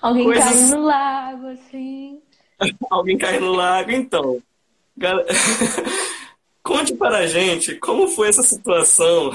[0.00, 0.44] Alguém coisas...
[0.44, 2.20] caiu no lago, assim.
[2.90, 4.42] Alguém caiu no lago, então.
[6.66, 9.30] Conte para a gente como foi essa situação.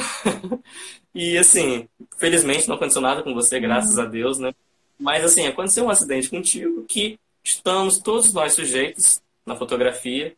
[1.15, 4.03] e assim, felizmente não aconteceu nada com você, graças uhum.
[4.03, 4.53] a Deus, né?
[4.99, 10.35] Mas assim, aconteceu um acidente contigo que estamos todos nós sujeitos na fotografia.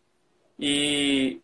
[0.60, 1.42] E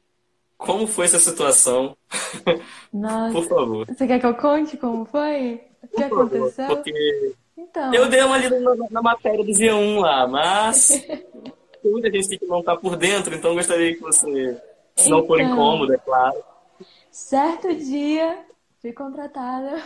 [0.55, 1.97] como foi essa situação?
[2.93, 3.33] Nossa.
[3.33, 3.87] Por favor.
[3.87, 5.61] Você quer que eu conte como foi?
[5.81, 6.67] O que aconteceu?
[6.67, 7.91] Porque então.
[7.91, 10.89] eu dei uma lida na, na matéria do Dia 1 lá, mas
[11.81, 14.61] tem muita gente que não está por dentro, então gostaria que você,
[14.95, 16.43] se não for então, incômodo, é claro.
[17.11, 18.45] Certo dia,
[18.81, 19.77] fui contratada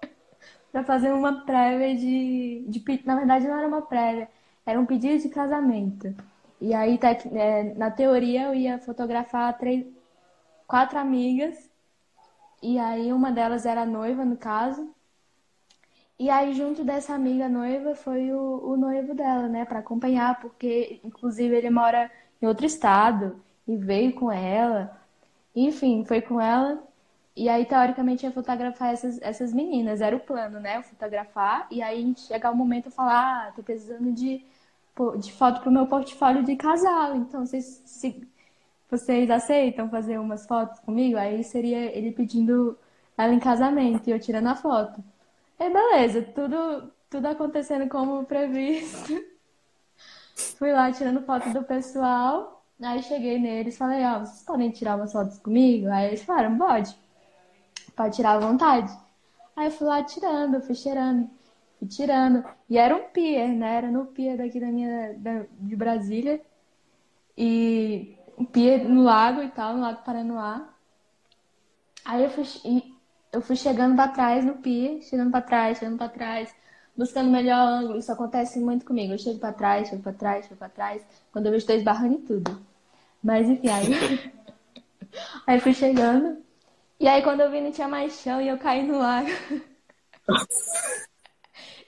[0.70, 3.02] para fazer uma prévia de, de.
[3.04, 4.28] Na verdade, não era uma prévia,
[4.64, 6.14] era um pedido de casamento.
[6.60, 6.98] E aí,
[7.32, 9.86] é, na teoria, eu ia fotografar três,
[10.66, 11.70] quatro amigas.
[12.60, 14.92] E aí, uma delas era noiva, no caso.
[16.18, 21.00] E aí, junto dessa amiga noiva, foi o, o noivo dela, né, para acompanhar, porque,
[21.04, 22.10] inclusive, ele mora
[22.42, 24.98] em outro estado e veio com ela.
[25.54, 26.82] Enfim, foi com ela.
[27.36, 30.00] E aí, teoricamente, ia fotografar essas, essas meninas.
[30.00, 30.78] Era o plano, né?
[30.78, 31.68] Eu fotografar.
[31.70, 34.42] E aí, chegar o momento, eu falar, ah, tô precisando de,
[35.20, 37.14] de foto pro meu portfólio de casal.
[37.16, 38.26] Então, vocês, se,
[38.90, 41.18] vocês aceitam fazer umas fotos comigo?
[41.18, 42.76] Aí seria ele pedindo
[43.16, 45.02] ela em casamento e eu tirando a foto.
[45.60, 49.12] E beleza, tudo, tudo acontecendo como previsto.
[50.58, 52.57] Fui lá tirando foto do pessoal.
[52.80, 55.88] Aí cheguei neles e falei, ó, vocês podem tirar umas fotos comigo?
[55.88, 56.96] Aí eles falaram, pode.
[57.96, 58.96] Pode tirar à vontade.
[59.56, 61.28] Aí eu fui lá tirando, fui cheirando,
[61.78, 62.44] fui tirando.
[62.70, 63.76] E era um pier, né?
[63.76, 66.40] Era no pier daqui da minha, da, de Brasília.
[67.36, 70.68] E um pier no lago e tal, no Lago Paranoá.
[72.04, 72.44] Aí eu fui,
[73.32, 76.54] eu fui chegando pra trás no pier, chegando pra trás, chegando pra trás
[76.98, 77.98] buscando melhor ângulo.
[77.98, 79.12] Isso acontece muito comigo.
[79.12, 81.02] Eu chego para trás, chego para trás, chego para trás.
[81.32, 82.60] Quando eu estou esbarrando em tudo.
[83.22, 83.86] Mas enfim, aí.
[85.46, 86.42] aí fui chegando.
[87.00, 89.28] E aí quando eu vi não tinha mais chão e eu caí no lago.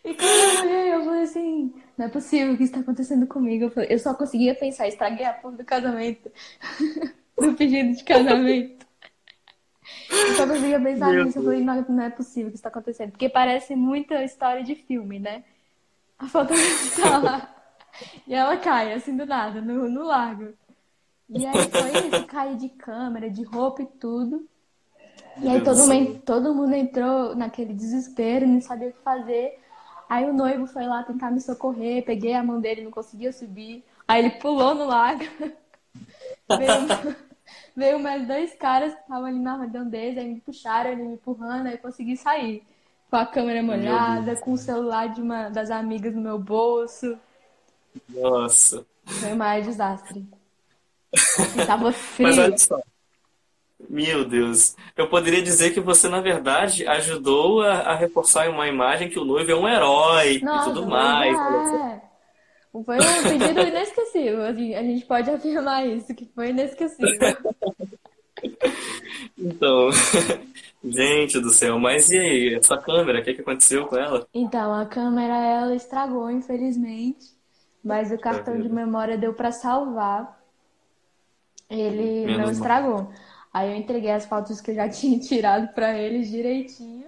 [0.04, 3.64] e quando eu olhei, eu falei assim, não é possível o que está acontecendo comigo.
[3.64, 6.30] Eu, falei, eu só conseguia pensar, estraguei a porra do casamento.
[7.38, 8.86] do pedido de casamento.
[10.08, 11.38] Eu só conseguia pensar Meu nisso.
[11.38, 13.10] Eu falei, não, não é possível que isso está acontecendo.
[13.10, 15.44] Porque parece muita história de filme, né?
[16.18, 16.52] A foto
[17.00, 17.54] tá lá.
[18.26, 20.52] E ela cai, assim, do nada, no, no lago.
[21.30, 24.48] E aí foi isso, cair de câmera, de roupa e tudo.
[25.40, 29.58] E aí todo mundo, todo mundo entrou naquele desespero, não sabia o que fazer.
[30.08, 33.84] Aí o noivo foi lá tentar me socorrer, peguei a mão dele, não conseguia subir.
[34.08, 35.24] Aí ele pulou no lago.
[36.48, 37.16] Veio,
[37.76, 41.66] veio mais dois caras que estavam ali na redondeza, aí me puxaram, ele me empurrando,
[41.66, 42.64] aí eu consegui sair.
[43.08, 47.16] Com a câmera molhada, com o celular de uma das amigas no meu bolso.
[48.08, 48.84] Nossa.
[49.04, 50.26] Foi o maior desastre.
[51.12, 52.28] E tava frio.
[52.28, 52.80] Mas olha só.
[53.88, 54.76] Meu Deus.
[54.96, 59.24] Eu poderia dizer que você, na verdade, ajudou a, a reforçar uma imagem que o
[59.24, 61.36] noivo é um herói Nossa, e tudo mais.
[61.36, 62.02] É.
[62.72, 67.18] Foi um pedido inesquecível, assim, a gente pode afirmar isso, que foi inesquecível.
[69.36, 69.90] Então,
[70.84, 74.26] gente do céu, mas e aí, essa câmera, o que, que aconteceu com ela?
[74.32, 77.26] Então, a câmera, ela estragou, infelizmente,
[77.84, 80.39] mas o cartão de memória deu para salvar.
[81.70, 83.02] Ele Menos não estragou.
[83.02, 83.12] Mal.
[83.52, 87.06] Aí eu entreguei as fotos que eu já tinha tirado para eles direitinho.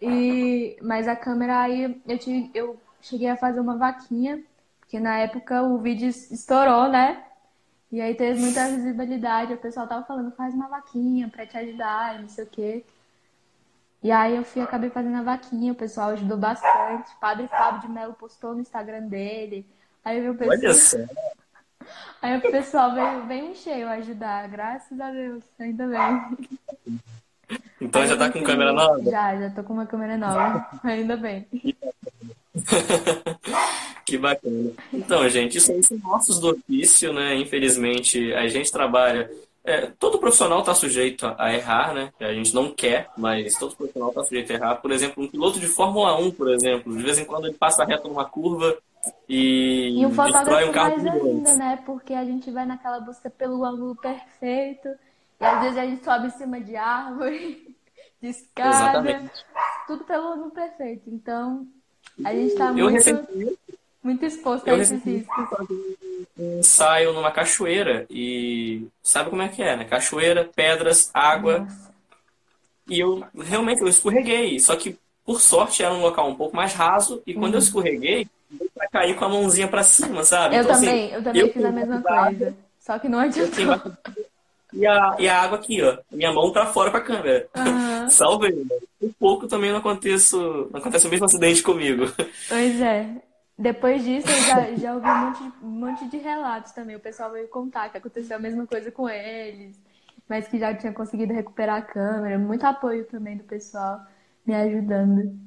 [0.00, 4.42] E mas a câmera aí eu tive, eu cheguei a fazer uma vaquinha,
[4.80, 7.22] porque na época o vídeo estourou, né?
[7.90, 12.20] E aí teve muita visibilidade, o pessoal tava falando, faz uma vaquinha para te ajudar,
[12.20, 12.84] não sei o quê.
[14.02, 17.10] E aí eu fui, acabei fazendo a vaquinha, o pessoal ajudou bastante.
[17.14, 19.66] O padre Fábio de Mello postou no Instagram dele.
[20.04, 20.58] Aí eu vi o pessoal.
[20.58, 20.98] Olha só.
[22.26, 27.00] Aí o pessoal veio bem cheio ajudar, graças a Deus, ainda bem.
[27.80, 29.00] Então aí já tá com câmera nova?
[29.04, 31.46] Já, já tô com uma câmera nova, ainda bem.
[34.04, 34.72] que bacana.
[34.92, 37.36] Então, gente, isso aí são nossos do ofício, né?
[37.36, 39.30] Infelizmente, a gente trabalha.
[39.64, 42.12] É, todo profissional está sujeito a errar, né?
[42.18, 44.74] A gente não quer, mas todo profissional está sujeito a errar.
[44.76, 47.84] Por exemplo, um piloto de Fórmula 1, por exemplo, de vez em quando ele passa
[47.84, 48.76] reto numa curva
[49.28, 51.82] e, e o fotógrafo um carro mais ainda, né?
[51.84, 54.88] Porque a gente vai naquela busca pelo ângulo perfeito
[55.40, 57.76] e às vezes a gente sobe em cima de árvore,
[58.20, 59.44] de escada, Exatamente.
[59.86, 61.08] tudo pelo ângulo perfeito.
[61.08, 61.66] Então,
[62.24, 63.58] a gente está muito, recebi,
[64.02, 65.46] muito exposto a esses riscos.
[66.38, 69.84] Um ensaio numa cachoeira e sabe como é que é, né?
[69.84, 71.60] Cachoeira, pedras, água.
[71.60, 71.94] Nossa.
[72.88, 76.72] E eu realmente eu escorreguei, só que por sorte era um local um pouco mais
[76.72, 77.60] raso e quando uhum.
[77.60, 78.28] eu escorreguei,
[78.74, 80.56] pra cair com a mãozinha pra cima, sabe?
[80.56, 82.54] Eu então, assim, também, assim, eu também eu fiz a mesma coisa.
[82.78, 83.92] Só que não adiantou.
[84.72, 85.98] E a, e a água aqui, ó.
[86.10, 87.48] Minha mão tá fora com a câmera.
[87.56, 88.08] Uhum.
[88.10, 88.66] Salve.
[89.00, 92.04] Um pouco também não acontece, não acontece o mesmo acidente comigo.
[92.48, 93.08] Pois é.
[93.58, 96.96] Depois disso, eu já, já ouvi um monte, um monte de relatos também.
[96.96, 99.80] O pessoal veio contar que aconteceu a mesma coisa com eles,
[100.28, 102.38] mas que já tinha conseguido recuperar a câmera.
[102.38, 104.00] Muito apoio também do pessoal
[104.44, 105.45] me ajudando.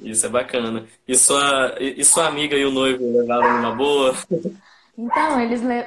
[0.00, 0.86] Isso é bacana.
[1.06, 4.14] E sua, e sua amiga e o noivo levaram uma boa?
[4.96, 5.86] Então, eles le...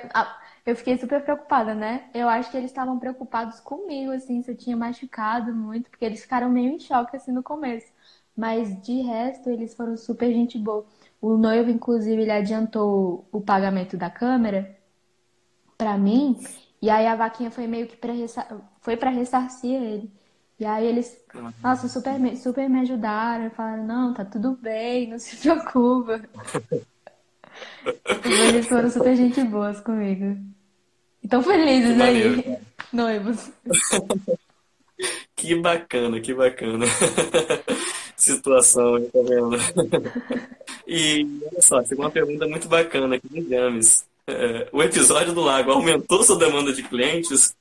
[0.66, 2.10] eu fiquei super preocupada, né?
[2.14, 6.22] Eu acho que eles estavam preocupados comigo, assim, se eu tinha machucado muito, porque eles
[6.22, 7.92] ficaram meio em choque, assim, no começo.
[8.36, 10.86] Mas de resto, eles foram super gente boa.
[11.22, 14.78] O noivo, inclusive, ele adiantou o pagamento da câmera
[15.78, 16.38] para mim,
[16.82, 18.48] e aí a vaquinha foi meio que para ressar...
[18.82, 20.12] foi para ressarcir ele.
[20.58, 21.18] E aí eles,
[21.62, 26.22] nossa, super, super me ajudaram, falaram, não, tá tudo bem, não se preocupa.
[28.24, 30.38] eles foram super gente boas comigo.
[31.22, 32.58] Estão felizes aí,
[32.94, 33.52] noivos.
[35.36, 36.86] Que bacana, que bacana.
[38.16, 39.58] Situação, tá vendo?
[40.88, 44.06] E olha só, tem uma pergunta muito bacana aqui do James.
[44.26, 47.56] É, o episódio do lago aumentou sua demanda de clientes?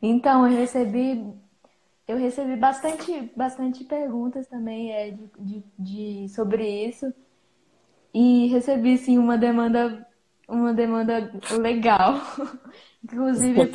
[0.00, 1.22] Então, eu recebi
[2.10, 7.12] eu recebi bastante, bastante perguntas também é, de, de, de, sobre isso.
[8.12, 10.06] e recebi sim uma demanda
[10.48, 11.30] uma demanda
[11.60, 12.14] legal,
[13.04, 13.68] inclusive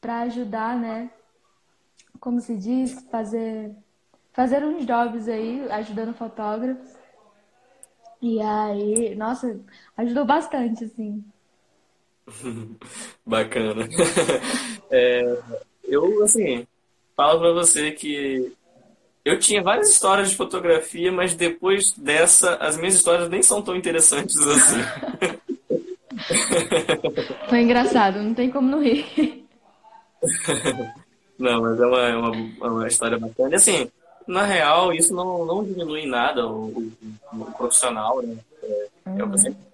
[0.00, 1.10] para ajudar, né?
[2.20, 3.74] Como se diz, fazer
[4.32, 6.94] fazer uns jobs aí, ajudando fotógrafos.
[8.22, 9.58] E aí, nossa,
[9.96, 11.24] ajudou bastante, assim.
[13.26, 13.88] Bacana.
[14.92, 15.22] É,
[15.84, 16.66] eu, assim,
[17.16, 18.52] falo pra você que
[19.24, 23.76] eu tinha várias histórias de fotografia, mas depois dessa, as minhas histórias nem são tão
[23.76, 24.80] interessantes assim.
[27.48, 29.44] Foi engraçado, não tem como não rir.
[31.38, 33.56] Não, mas é uma, é uma, é uma história bacana.
[33.56, 33.90] Assim,
[34.26, 36.92] na real, isso não, não diminui nada o, o,
[37.32, 38.36] o profissional, né?
[38.62, 39.69] É, é o, que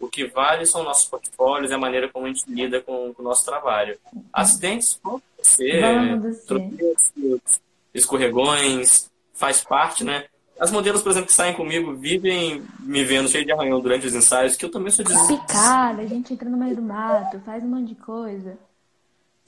[0.00, 3.22] o que vale são nossos portfólios e a maneira como a gente lida com, com
[3.22, 3.98] o nosso trabalho.
[4.32, 5.82] Acidentes vão acontecer,
[6.46, 7.60] tropeços,
[7.92, 10.24] escorregões, faz parte, né?
[10.58, 14.14] As modelos, por exemplo, que saem comigo vivem me vendo cheio de arranhão durante os
[14.14, 15.46] ensaios, que eu também sou desesperado.
[15.46, 18.58] Picada, a gente entra no meio do mato, faz um monte de coisa.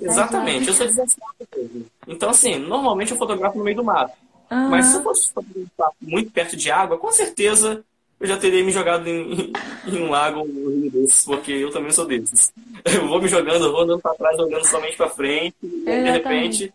[0.00, 1.86] Exatamente, eu sou desesperado.
[2.06, 4.12] Então, assim, normalmente eu fotografo no meio do mato.
[4.50, 4.68] Uhum.
[4.68, 7.84] Mas se eu fosse fotografar muito perto de água, com certeza
[8.20, 9.50] eu já teria me jogado em,
[9.88, 10.46] em um lago
[10.92, 12.52] desses, porque eu também sou desses.
[12.84, 16.10] Eu vou me jogando, eu vou andando pra trás, olhando somente pra frente, e de
[16.10, 16.74] repente.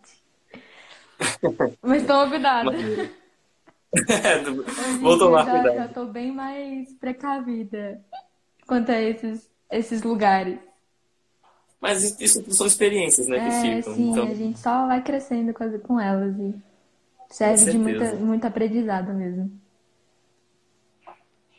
[1.80, 2.70] Mas toma cuidado.
[4.08, 4.42] É,
[5.00, 5.74] vou tomar já, cuidado.
[5.76, 7.98] Já tô bem mais precavida
[8.66, 10.58] quanto a esses, esses lugares.
[11.80, 13.94] Mas isso são experiências, né, que é, ficam.
[13.94, 14.24] Sim, então...
[14.24, 16.54] a gente só vai crescendo com, com elas e
[17.30, 19.50] serve de muita, muito aprendizado mesmo.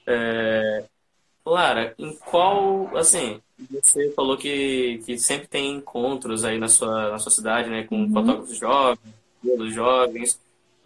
[0.08, 0.84] É...
[1.46, 3.40] Lara, em qual, assim,
[3.70, 7.96] você falou que, que sempre tem encontros aí na sua, na sua cidade, né, com
[7.96, 8.14] uhum.
[8.14, 10.40] fotógrafos jovens, modelos jovens.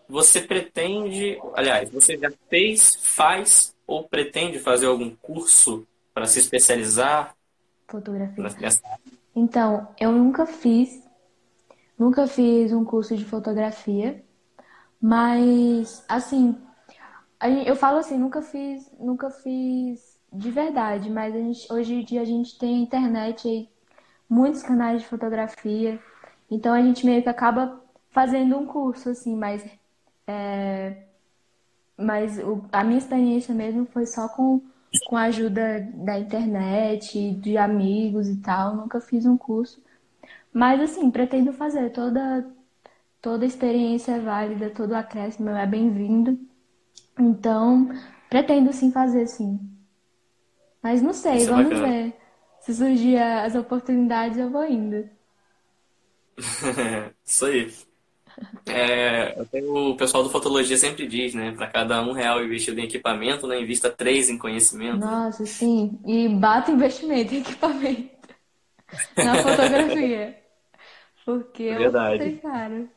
[0.08, 7.36] Você pretende, aliás, você já fez, faz ou pretende fazer algum curso para se especializar?
[7.88, 8.44] Fotografia.
[8.60, 8.82] Nessa...
[9.36, 11.02] Então, eu nunca fiz,
[11.98, 14.24] nunca fiz um curso de fotografia,
[15.02, 16.58] mas assim,
[17.66, 22.26] eu falo assim, nunca fiz, nunca fiz de verdade, mas gente, hoje em dia a
[22.26, 23.70] gente tem internet aí,
[24.30, 26.00] muitos canais de fotografia,
[26.50, 27.82] então a gente meio que acaba
[28.12, 29.66] fazendo um curso assim, mas
[30.28, 31.04] é,
[32.02, 34.62] mas o, a minha experiência mesmo foi só com,
[35.06, 38.76] com a ajuda da internet, de amigos e tal.
[38.76, 39.82] Nunca fiz um curso.
[40.54, 41.92] Mas, assim, pretendo fazer.
[41.92, 42.46] Toda,
[43.22, 46.40] toda experiência é válida, todo acréscimo é bem-vindo.
[47.20, 47.90] Então,
[48.30, 49.60] pretendo sim fazer, sim.
[50.82, 52.16] Mas não sei, Isso é vamos é ver.
[52.62, 55.10] Se surgir as oportunidades, eu vou indo.
[57.26, 57.72] Isso aí.
[58.66, 61.52] É, o pessoal do Fotologia sempre diz, né?
[61.52, 63.60] Para cada um real investido em equipamento, né?
[63.60, 65.00] Invista três em conhecimento.
[65.00, 66.00] Nossa, sim.
[66.06, 68.10] E bata investimento em equipamento.
[69.18, 70.38] Na fotografia.
[71.26, 72.40] Porque é Verdade.
[72.42, 72.90] caro.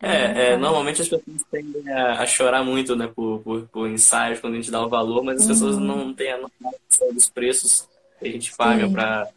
[0.00, 4.40] É, é, normalmente as pessoas tendem a, a, chorar muito, né, por, por, por, ensaios
[4.40, 5.48] quando a gente dá o valor, mas as uhum.
[5.48, 7.88] pessoas não têm a noção dos preços
[8.18, 9.28] que a gente paga para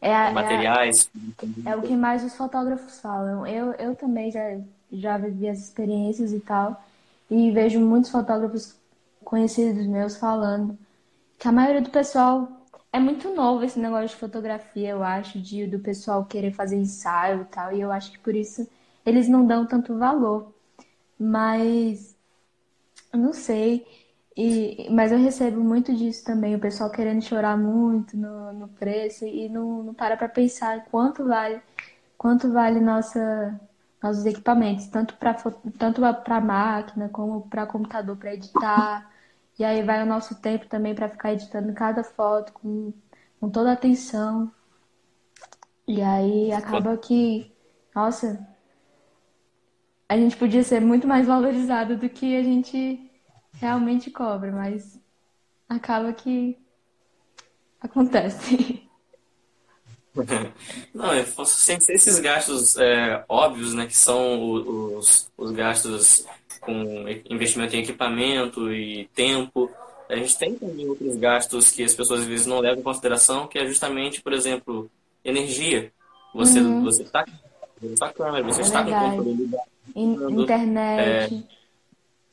[0.00, 1.08] é, a, materiais.
[1.64, 3.46] É, é, o que mais os fotógrafos falam.
[3.46, 4.58] Eu, eu também já,
[4.92, 6.84] já vivi as experiências e tal,
[7.30, 8.74] e vejo muitos fotógrafos
[9.24, 10.76] conhecidos meus falando
[11.38, 12.48] que a maioria do pessoal
[12.92, 17.42] é muito novo esse negócio de fotografia, eu acho, de, do pessoal querer fazer ensaio
[17.42, 18.68] e tal, e eu acho que por isso
[19.04, 20.52] eles não dão tanto valor.
[21.18, 22.16] Mas,
[23.12, 23.86] não sei.
[24.36, 29.26] E, mas eu recebo muito disso também, o pessoal querendo chorar muito no, no preço
[29.26, 31.60] e não, não para para pensar quanto vale
[32.22, 33.60] quanto vale nossa,
[34.00, 35.34] nossos equipamentos, tanto para
[35.76, 39.10] tanto para máquina como para computador para editar.
[39.58, 42.92] E aí vai o nosso tempo também para ficar editando cada foto com,
[43.40, 44.52] com toda a atenção.
[45.86, 47.52] E aí acaba que,
[47.92, 48.38] nossa,
[50.12, 53.10] a gente podia ser muito mais valorizado do que a gente
[53.54, 55.00] realmente cobra, mas
[55.66, 56.58] acaba que
[57.80, 58.82] acontece.
[60.92, 64.38] Não, é, sem ser esses gastos é, óbvios, né, que são
[64.98, 66.26] os, os gastos
[66.60, 69.70] com investimento em equipamento e tempo,
[70.10, 73.48] a gente tem também outros gastos que as pessoas às vezes não levam em consideração,
[73.48, 74.90] que é justamente, por exemplo,
[75.24, 75.90] energia.
[76.34, 76.84] Você uhum.
[76.84, 77.24] você está
[78.14, 79.16] câmera, você é está verdade.
[79.16, 81.46] com controle da internet.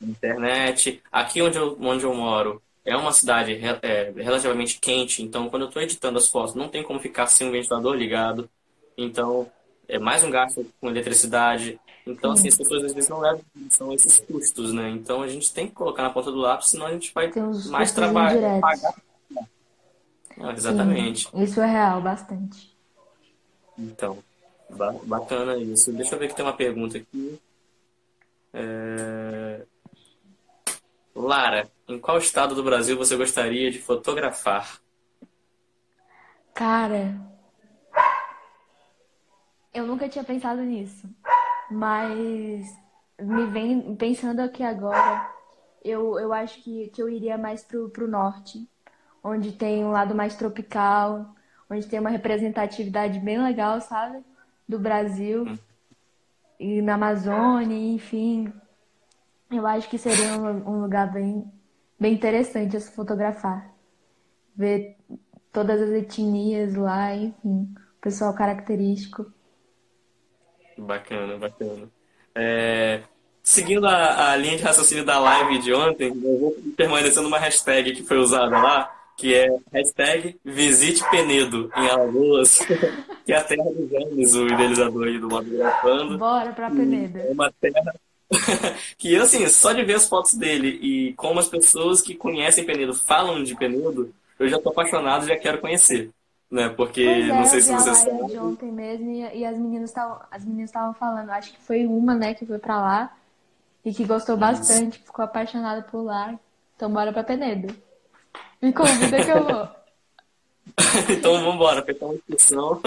[0.02, 1.02] É, internet.
[1.10, 5.68] Aqui onde eu, onde eu moro é uma cidade é, relativamente quente, então quando eu
[5.68, 8.48] estou editando as fotos não tem como ficar sem o ventilador ligado.
[8.96, 9.50] Então
[9.88, 11.78] é mais um gasto com eletricidade.
[12.06, 14.88] Então, assim, as pessoas às vezes não levam são esses custos, né?
[14.90, 17.30] Então a gente tem que colocar na ponta do lápis, senão a gente vai
[17.68, 18.94] mais trabalho pagar.
[20.38, 21.28] Ah, exatamente.
[21.28, 22.74] Sim, isso é real, bastante.
[23.78, 24.18] Então,
[25.04, 25.92] bacana isso.
[25.92, 27.40] Deixa eu ver que tem uma pergunta aqui.
[28.52, 29.64] É...
[31.14, 34.80] Lara, em qual estado do Brasil você gostaria de fotografar?
[36.54, 37.14] Cara,
[39.72, 41.08] eu nunca tinha pensado nisso,
[41.70, 42.66] mas
[43.20, 45.30] me vem pensando aqui agora,
[45.84, 48.68] eu, eu acho que, que eu iria mais pro, pro norte,
[49.22, 51.34] onde tem um lado mais tropical,
[51.70, 54.24] onde tem uma representatividade bem legal, sabe?
[54.70, 55.44] Do Brasil.
[55.48, 55.58] Hum.
[56.60, 58.52] E na Amazônia, enfim.
[59.50, 61.44] Eu acho que seria um, um lugar bem,
[61.98, 63.74] bem interessante a se fotografar.
[64.54, 64.96] Ver
[65.52, 69.26] todas as etnias lá, enfim, o pessoal característico.
[70.78, 71.88] Bacana, bacana.
[72.34, 73.02] É,
[73.42, 77.92] seguindo a, a, linha de raciocínio da live de ontem, eu vou permanecendo uma hashtag
[77.92, 82.58] que foi usada lá, que é hashtag Visite Penedo, em Alagoas,
[83.26, 86.16] que é a terra do James, o idealizador aí do Modo Grafando.
[86.18, 87.18] Bora pra Penedo.
[87.18, 87.94] É uma terra
[88.96, 92.94] que, assim, só de ver as fotos dele e como as pessoas que conhecem Penedo
[92.94, 96.10] falam de Penedo, eu já tô apaixonado e já quero conhecer.
[96.50, 96.70] Né?
[96.70, 98.26] Porque pois não é, sei se você sabe.
[98.26, 99.92] de ontem mesmo e, e as meninas
[100.64, 103.16] estavam falando, acho que foi uma, né, que foi para lá
[103.84, 104.40] e que gostou Isso.
[104.40, 106.36] bastante, ficou apaixonada por lá.
[106.74, 107.72] Então bora para Penedo.
[108.62, 109.68] Me convida que eu vou.
[111.10, 112.80] então vamos embora, fechar uma inscrição.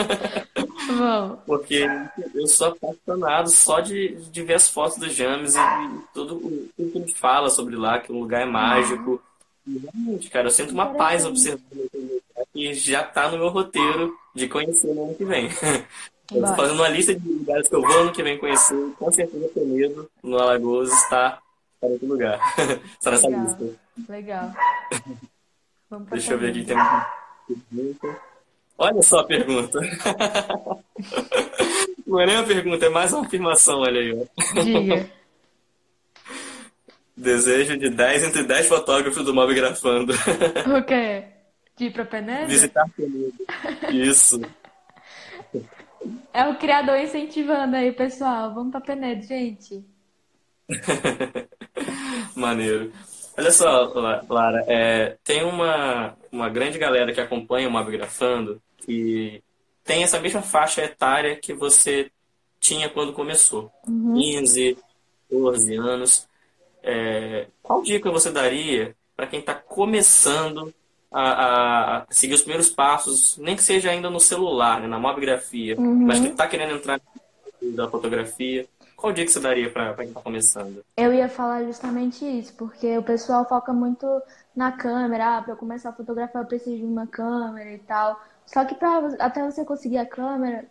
[0.88, 1.40] Vamos.
[1.46, 1.86] Porque
[2.34, 5.60] eu sou apaixonado só de, de ver as fotos do James e,
[6.14, 6.40] tudo,
[6.78, 9.22] tudo que ele fala sobre lá, que o lugar é mágico.
[9.66, 11.90] Realmente, cara, eu sinto uma paz observando
[12.54, 15.50] e já está no meu roteiro de conhecer no ano que vem.
[16.32, 18.76] Eu estou fazendo uma lista de lugares que eu vou ano que vem conhecer.
[18.98, 21.40] Com certeza Penedo, no Alagoas, está,
[21.76, 22.40] está em outro lugar.
[23.00, 23.46] está nessa Legal.
[23.46, 23.80] lista.
[24.10, 24.52] Legal.
[26.12, 26.78] Deixa eu ver aqui, tem.
[28.78, 29.80] Olha só a pergunta.
[32.06, 34.28] Não é nem uma pergunta, é mais uma afirmação, olha aí.
[34.64, 35.10] Diga.
[37.16, 40.14] Desejo de 10 entre 10 fotógrafos do Mob Grafando.
[40.78, 41.26] O quê?
[41.78, 42.48] De ir pra Penedo?
[42.48, 43.34] Visitar Penedo.
[43.92, 44.42] Isso.
[46.34, 48.54] É o criador incentivando aí, pessoal.
[48.54, 49.86] Vamos pra Penedo, gente.
[52.36, 52.92] Maneiro.
[53.38, 53.92] Olha só,
[54.30, 59.42] Lara, é, tem uma, uma grande galera que acompanha o Mobgrafando e
[59.84, 62.12] tem essa mesma faixa etária que você
[62.60, 63.72] tinha quando começou.
[63.88, 64.14] Uhum.
[64.14, 64.78] 15,
[65.30, 66.28] 14 anos.
[66.84, 70.74] É, qual dica você daria para quem está começando
[71.12, 75.78] a, a, seguir os primeiros passos, nem que seja ainda no celular, né, na mobigrafia,
[75.78, 76.06] uhum.
[76.06, 77.00] mas que está querendo entrar
[77.62, 78.68] da fotografia,
[79.04, 80.82] qual dia que você daria para quem está começando?
[80.96, 84.08] Eu ia falar justamente isso, porque o pessoal foca muito
[84.56, 88.18] na câmera, ah, para começar a fotografar eu preciso de uma câmera e tal.
[88.46, 90.66] Só que pra, até você conseguir a câmera,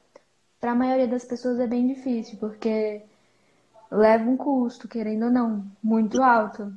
[0.59, 3.03] para a maioria das pessoas é bem difícil, porque
[3.91, 6.73] leva um custo, querendo ou não, muito alto.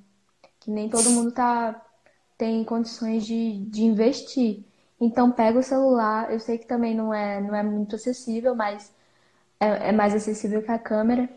[0.60, 1.82] Que nem todo mundo tá
[2.38, 4.66] tem condições de, de investir.
[5.00, 8.94] Então pega o celular, eu sei que também não é, não é muito acessível, mas
[9.58, 11.30] é, é mais acessível que a câmera.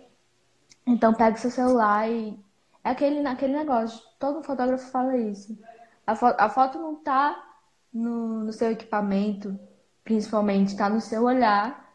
[0.89, 2.39] Então pega o seu celular e
[2.83, 5.59] é aquele, aquele negócio, todo fotógrafo fala isso.
[6.07, 7.37] A, fo a foto não está
[7.93, 9.59] no, no seu equipamento,
[10.03, 11.93] principalmente, está no seu olhar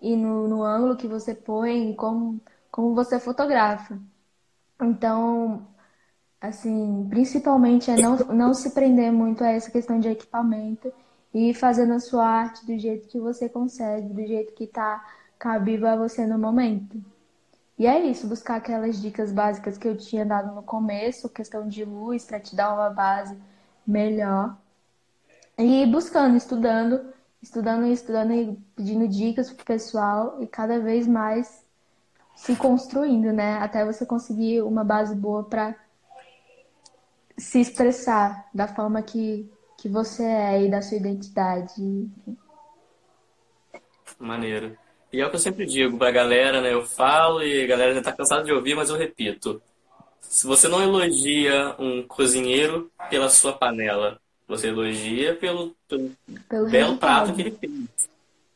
[0.00, 2.38] e no, no ângulo que você põe, como,
[2.70, 3.98] como você fotografa.
[4.82, 5.66] Então,
[6.38, 10.92] assim, principalmente é não, não se prender muito a essa questão de equipamento
[11.32, 15.02] e fazendo a sua arte do jeito que você consegue, do jeito que tá
[15.38, 17.13] cabível a você no momento.
[17.78, 21.84] E é isso, buscar aquelas dicas básicas que eu tinha dado no começo, questão de
[21.84, 23.36] luz, para te dar uma base
[23.86, 24.56] melhor.
[25.58, 27.12] E buscando, estudando,
[27.42, 31.64] estudando e estudando e pedindo dicas pro pessoal e cada vez mais
[32.34, 33.58] se construindo, né?
[33.58, 35.74] Até você conseguir uma base boa para
[37.36, 42.08] se expressar da forma que, que você é e da sua identidade.
[44.18, 44.76] Maneiro.
[45.14, 46.72] E é o que eu sempre digo pra galera, né?
[46.72, 49.62] Eu falo e a galera já tá cansada de ouvir, mas eu repito.
[50.20, 56.10] Se você não elogia um cozinheiro pela sua panela, você elogia pelo, pelo,
[56.48, 57.72] pelo belo prato que ele fez.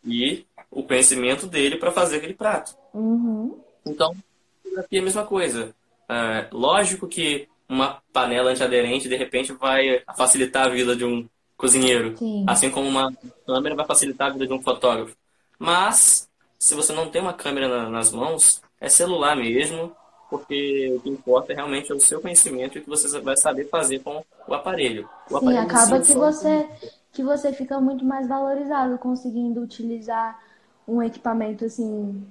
[0.05, 2.75] E o conhecimento dele para fazer aquele prato.
[2.93, 3.57] Uhum.
[3.87, 4.13] Então,
[4.61, 5.73] fotografia é a mesma coisa.
[6.09, 11.25] É, lógico que uma panela antiaderente de repente vai facilitar a vida de um
[11.57, 12.19] cozinheiro.
[12.19, 12.45] Sim.
[12.49, 13.13] Assim como uma
[13.47, 15.17] câmera vai facilitar a vida de um fotógrafo.
[15.57, 16.28] Mas
[16.59, 19.95] se você não tem uma câmera na, nas mãos, é celular mesmo,
[20.31, 23.69] porque o que importa é realmente o seu conhecimento e o que você vai saber
[23.69, 25.09] fazer com o aparelho.
[25.31, 26.69] O Sim, aparelho acaba si, que você,
[27.13, 30.39] que você fica muito mais valorizado conseguindo utilizar
[30.87, 32.27] um equipamento assim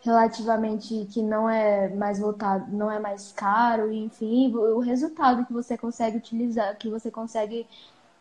[0.00, 5.76] relativamente que não é mais voltado, não é mais caro, enfim, o resultado que você
[5.76, 7.66] consegue utilizar, que você consegue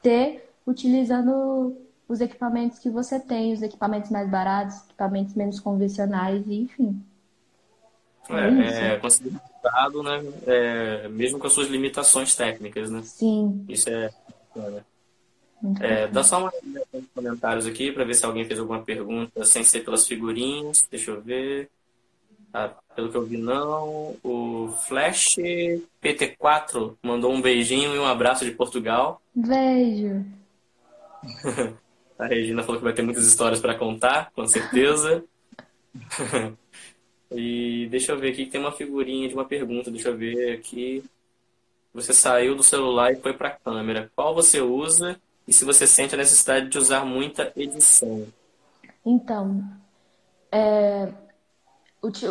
[0.01, 1.77] ter utilizando
[2.07, 7.01] os equipamentos que você tem, os equipamentos mais baratos, equipamentos menos convencionais, enfim.
[8.29, 10.23] É, é conseguir resultado, né?
[10.45, 13.01] É, mesmo com as suas limitações técnicas, né?
[13.03, 13.65] Sim.
[13.67, 14.09] Isso é.
[15.81, 16.53] é dá só uma
[16.93, 20.87] nos comentários aqui para ver se alguém fez alguma pergunta sem ser pelas figurinhas.
[20.89, 21.69] Deixa eu ver.
[22.53, 24.15] Ah, pelo que eu vi, não.
[24.23, 25.35] O Flash
[26.01, 29.21] PT4 mandou um beijinho e um abraço de Portugal.
[29.35, 30.25] Beijo.
[32.17, 35.23] A Regina falou que vai ter muitas histórias para contar, com certeza.
[37.31, 41.03] e deixa eu ver aqui, tem uma figurinha de uma pergunta, deixa eu ver aqui.
[41.93, 44.11] Você saiu do celular e foi para a câmera.
[44.15, 48.27] Qual você usa e se você sente a necessidade de usar muita edição?
[49.05, 49.63] Então,
[50.51, 51.13] é,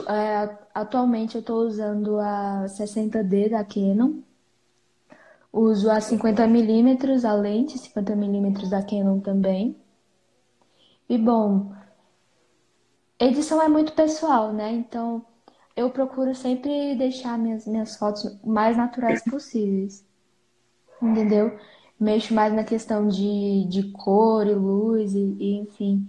[0.09, 4.21] é, atualmente eu estou usando a 60D da Canon.
[5.57, 9.75] Uso a 50mm a lente, 50mm da Canon também.
[11.09, 11.73] E bom,
[13.19, 14.71] edição é muito pessoal, né?
[14.71, 15.25] Então
[15.75, 20.05] eu procuro sempre deixar minhas, minhas fotos mais naturais possíveis.
[21.01, 21.59] Entendeu?
[21.99, 26.07] Mexo mais na questão de, de cor e luz e, e enfim.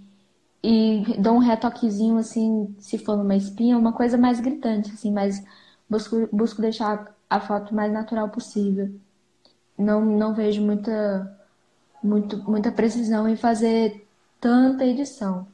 [0.61, 5.41] E dou um retoquezinho assim, se for numa espinha, uma coisa mais gritante, assim, mas
[5.89, 8.93] busco, busco deixar a foto mais natural possível
[9.77, 11.39] não, não vejo muita,
[12.03, 14.05] muito, muita precisão em fazer
[14.39, 15.47] tanta edição.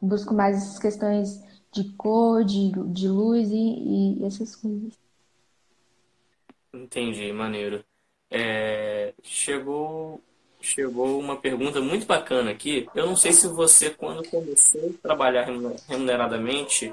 [0.00, 4.92] Busco mais essas questões de cor, de, de luz e, e essas coisas.
[6.72, 7.84] Entendi, maneiro.
[8.30, 10.20] É, chegou,
[10.60, 12.86] chegou uma pergunta muito bacana aqui.
[12.94, 15.48] Eu não sei se você, quando começou a trabalhar
[15.88, 16.92] remuneradamente,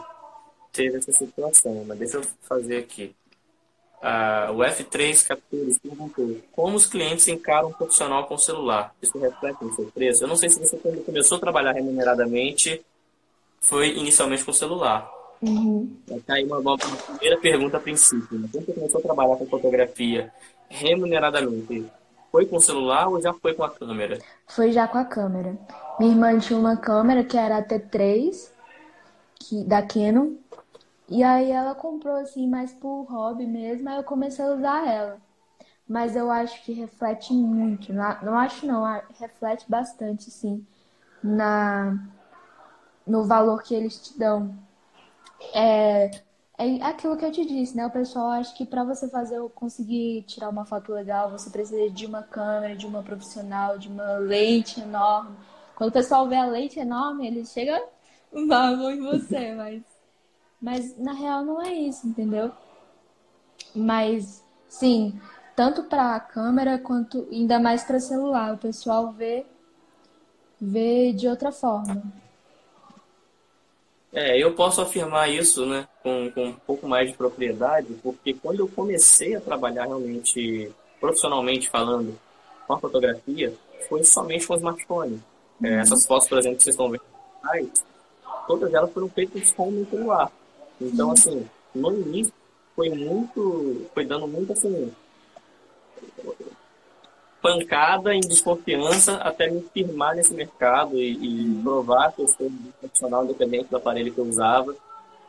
[0.72, 3.16] teve essa situação, mas deixa eu fazer aqui
[4.52, 8.94] o F3 Captures perguntou como os clientes encaram um profissional com celular.
[9.02, 10.24] Isso reflete no seu preço?
[10.24, 12.84] Eu não sei se você, quando começou a trabalhar remuneradamente,
[13.60, 15.10] foi inicialmente com celular.
[15.42, 15.92] Uhum.
[16.26, 18.38] Tá aí uma, uma, primeira pergunta a princípio.
[18.38, 18.48] Né?
[18.52, 20.32] Quando você começou a trabalhar com fotografia
[20.70, 21.86] remuneradamente,
[22.32, 24.20] foi com celular ou já foi com a câmera?
[24.48, 25.58] Foi já com a câmera.
[26.00, 28.50] Minha irmã tinha uma câmera que era a T3,
[29.40, 30.34] que, da Canon,
[31.10, 35.22] e aí ela comprou assim mais por hobby mesmo, aí eu comecei a usar ela.
[35.88, 38.84] Mas eu acho que reflete muito, não acho não,
[39.20, 40.66] reflete bastante sim
[41.24, 41.98] na
[43.06, 44.56] no valor que eles te dão.
[45.54, 46.10] É,
[46.58, 47.86] é aquilo que eu te disse, né?
[47.86, 52.06] O pessoal acha que para você fazer, conseguir tirar uma foto legal, você precisa de
[52.06, 55.36] uma câmera, de uma profissional, de uma lente enorme.
[55.76, 57.84] Quando o pessoal vê a lente enorme, ele chega,
[58.32, 59.84] vamos em você, mas
[60.66, 62.52] mas na real não é isso, entendeu?
[63.76, 65.22] Mas sim,
[65.56, 69.46] tanto para a câmera quanto ainda mais para celular, o pessoal vê
[70.60, 72.02] vê de outra forma.
[74.12, 78.62] É, eu posso afirmar isso, né, com, com um pouco mais de propriedade, porque quando
[78.62, 82.18] eu comecei a trabalhar realmente profissionalmente falando
[82.66, 83.54] com a fotografia,
[83.88, 85.22] foi somente com o smartphone.
[85.62, 85.74] É, uhum.
[85.76, 87.04] É, essas fotos, por exemplo, que vocês estão vendo,
[88.48, 90.32] todas elas foram feitas com o celular.
[90.80, 92.34] Então, assim, no início
[92.76, 94.92] foi muito, foi dando muito assim,
[97.46, 102.72] pancada em desconfiança até me firmar nesse mercado e, e provar que eu sou um
[102.80, 104.76] profissional independente do aparelho que eu usava,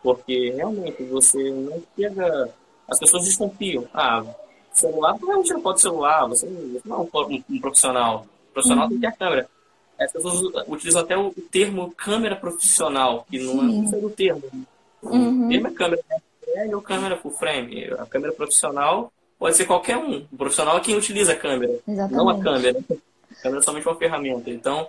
[0.02, 2.50] porque realmente você não chega.
[2.88, 3.86] As pessoas desconfiam.
[3.92, 4.24] Ah,
[4.72, 6.46] celular, provavelmente não pode celular, você
[6.84, 8.26] não é um, um profissional.
[8.50, 8.90] O profissional uhum.
[8.90, 9.48] tem que ter a câmera.
[9.98, 14.42] As pessoas utilizam até o termo câmera profissional, que não é, o termo.
[15.02, 15.46] Uhum.
[15.46, 16.02] Mesmo a câmera
[16.54, 17.84] é ou câmera full frame.
[17.98, 20.26] A câmera profissional pode ser qualquer um.
[20.32, 22.16] O profissional é quem utiliza a câmera, Exatamente.
[22.16, 22.78] não a câmera.
[23.30, 24.50] A câmera é somente uma ferramenta.
[24.50, 24.88] Então,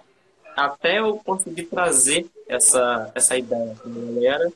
[0.56, 4.52] até eu conseguir trazer essa, essa ideia para a galera,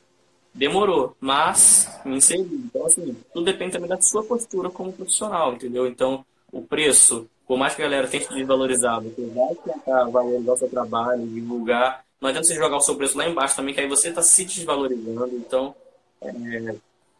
[0.54, 2.40] demorou, mas me inseri.
[2.40, 5.86] Então, assim, tudo depende também da sua postura como profissional, entendeu?
[5.86, 10.56] Então, o preço, por mais que a galera tente desvalorizar, você vai tentar valorizar o
[10.56, 13.88] seu trabalho, divulgar, não adianta você jogar o seu preço lá embaixo também, que aí
[13.88, 15.34] você está se desvalorizando.
[15.34, 15.74] Então,
[16.22, 16.74] é,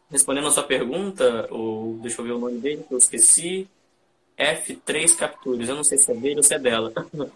[0.09, 3.67] respondendo a sua pergunta, ou, deixa eu ver o nome dele, que eu esqueci.
[4.39, 5.67] F3 Captures.
[5.67, 6.93] Eu não sei se é dele ou se é dela.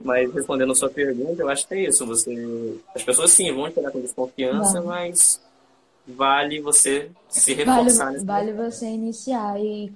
[0.00, 2.04] Mas respondendo a sua pergunta, eu acho que é isso.
[2.04, 4.86] Você, as pessoas sim vão te olhar com desconfiança, vale.
[4.86, 5.40] mas
[6.06, 8.12] vale você se reforçar.
[8.12, 9.90] Vale, vale você iniciar e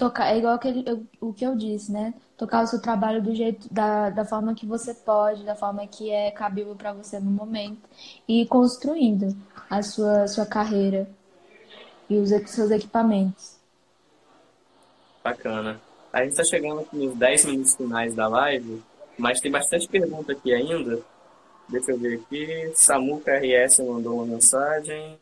[0.00, 0.32] tocar.
[0.32, 2.14] É igual aquele, eu, o que eu disse, né?
[2.38, 6.10] Tocar o seu trabalho do jeito, da, da forma que você pode, da forma que
[6.10, 7.86] é cabível para você no momento
[8.26, 9.36] e ir construindo
[9.68, 11.06] a sua, sua carreira
[12.08, 13.56] e os seus equipamentos.
[15.22, 15.78] Bacana.
[16.10, 18.82] A gente está chegando aqui nos 10 minutos finais da live.
[19.18, 20.98] Mas tem bastante pergunta aqui ainda.
[21.68, 22.72] Deixa eu ver aqui.
[22.74, 25.18] Samuca RS mandou uma mensagem.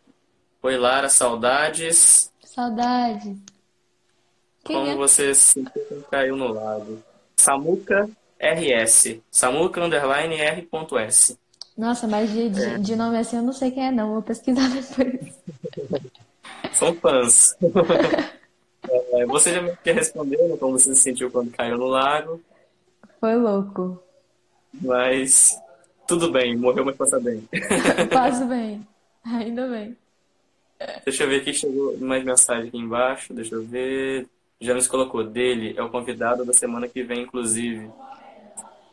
[0.63, 2.33] Oi, Lara, saudades.
[2.45, 3.58] Saudades.
[4.65, 4.97] Quem Como é?
[4.97, 5.65] você se
[6.11, 7.03] caiu no lago?
[7.37, 9.21] Samuca RS.
[9.31, 11.39] Samuca underline R.S.
[11.77, 12.79] Nossa, mas de, de, é.
[12.79, 14.15] de, nome assim eu não sei quem é, não.
[14.15, 15.39] Vou pesquisar depois.
[16.73, 17.57] São fãs.
[19.13, 22.41] é, você já me quer responder como você se sentiu quando caiu no lago.
[23.21, 24.03] Foi louco.
[24.81, 25.57] Mas
[26.07, 27.47] tudo bem, morreu, mas passa bem.
[28.13, 28.87] Passo bem,
[29.25, 29.97] ainda bem.
[31.05, 34.27] Deixa eu ver aqui, chegou mais mensagem aqui embaixo, deixa eu ver.
[34.61, 37.91] Já nos colocou dele, é o convidado da semana que vem, inclusive.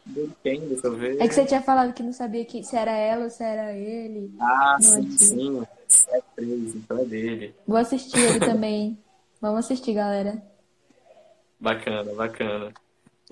[0.05, 0.59] Dele quem?
[0.67, 1.19] Deixa eu ver.
[1.19, 3.73] É que você tinha falado que não sabia que, se era ela ou se era
[3.73, 4.31] ele.
[4.39, 5.63] Ah, sim, sim.
[6.09, 7.55] É preso, então é dele.
[7.67, 8.97] Vou assistir ele também.
[9.41, 10.41] Vamos assistir, galera.
[11.59, 12.71] Bacana, bacana.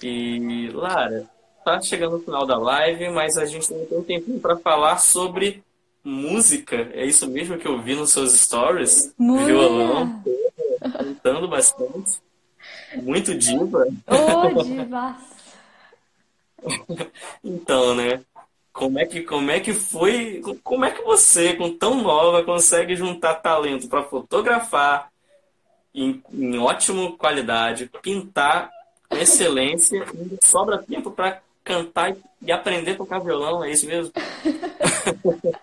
[0.02, 1.30] E, Lara,
[1.64, 5.64] tá chegando no final da live, mas a gente tem um tempinho para falar sobre
[6.04, 6.76] música.
[6.93, 9.14] É isso mesmo que eu vi nos seus stories?
[9.18, 9.45] Mulher.
[9.45, 10.24] Violão,
[10.82, 12.22] cantando bastante.
[12.95, 13.88] Muito diva.
[14.08, 15.18] Ô, oh, diva!
[17.43, 18.22] então, né?
[18.72, 20.41] Como é que como é que foi?
[20.64, 25.12] Como é que você, com tão nova, consegue juntar talento para fotografar
[25.93, 28.72] em, em ótima qualidade, pintar
[29.12, 34.12] excelência, ainda sobra tempo para cantar e aprender a tocar violão, é isso mesmo?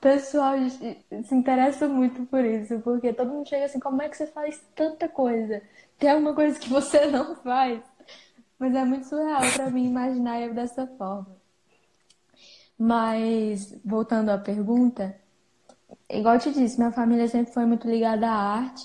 [0.00, 4.26] Pessoal se interessa muito por isso, porque todo mundo chega assim, como é que você
[4.26, 5.62] faz tanta coisa?
[5.98, 7.80] Tem alguma coisa que você não faz?
[8.58, 11.36] Mas é muito surreal para mim imaginar eu dessa forma.
[12.78, 15.16] Mas, voltando à pergunta,
[16.10, 18.84] igual eu te disse, minha família sempre foi muito ligada à arte.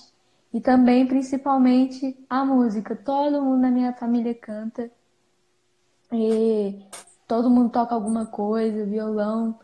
[0.53, 2.95] E também, principalmente, a música.
[2.95, 4.91] Todo mundo na minha família canta.
[6.12, 6.86] E
[7.28, 9.57] todo mundo toca alguma coisa, violão.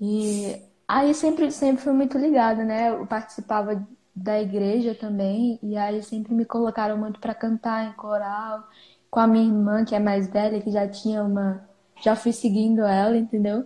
[0.00, 2.90] E aí sempre, sempre fui muito ligada, né?
[2.90, 5.58] Eu participava da igreja também.
[5.62, 8.68] E aí sempre me colocaram muito para cantar em coral.
[9.10, 11.68] Com a minha irmã, que é mais velha, que já tinha uma.
[12.02, 13.64] Já fui seguindo ela, entendeu?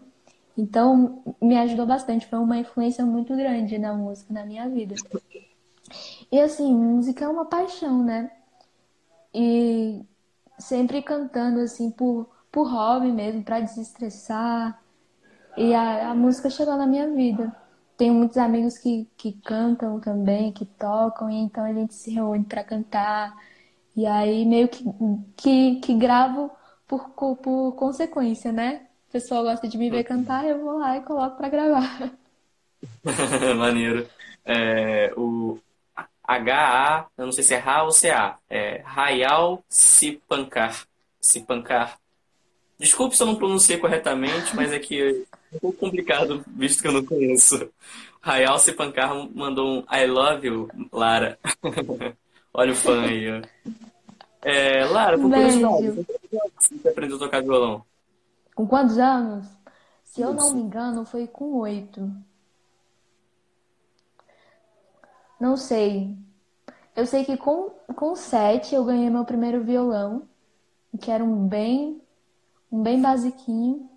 [0.56, 2.26] Então, me ajudou bastante.
[2.26, 4.94] Foi uma influência muito grande na música na minha vida.
[6.30, 8.30] E assim, música é uma paixão, né?
[9.32, 10.02] E
[10.58, 14.82] sempre cantando assim por, por hobby mesmo, para desestressar.
[15.58, 17.52] E a, a música chegou na minha vida.
[17.96, 22.44] Tenho muitos amigos que, que cantam também, que tocam, e então a gente se reúne
[22.44, 23.36] para cantar.
[23.96, 24.84] E aí meio que,
[25.36, 26.48] que, que gravo
[26.86, 28.86] por, por consequência, né?
[29.08, 32.12] O pessoal gosta de me ver cantar, eu vou lá e coloco para gravar.
[33.58, 34.08] Maneiro.
[34.44, 35.58] É, o,
[36.22, 40.86] H-A, eu não sei se é Ra ou C-A, é Rayal Sipankar.
[41.20, 41.98] Sipankar.
[42.78, 46.88] Desculpe se eu não pronunciei corretamente, mas é que é um pouco complicado, visto que
[46.88, 47.68] eu não conheço.
[48.20, 51.38] Rayal Sipankar mandou um I love you, Lara.
[52.52, 53.42] Olha o fã aí, ó.
[54.42, 56.06] É, Lara, por curiosidade,
[56.58, 57.84] você aprendeu a tocar violão?
[58.54, 59.46] Com quantos anos?
[60.04, 62.10] Se eu não me engano, foi com oito.
[65.38, 66.16] Não sei.
[66.96, 70.28] Eu sei que com, com sete eu ganhei meu primeiro violão,
[71.00, 72.02] que era um bem,
[72.72, 73.88] um bem basiquinho.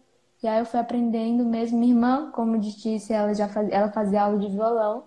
[0.44, 1.78] E aí eu fui aprendendo mesmo.
[1.80, 5.06] Minha irmã, como disse, ela já fazia, ela fazia aula de violão.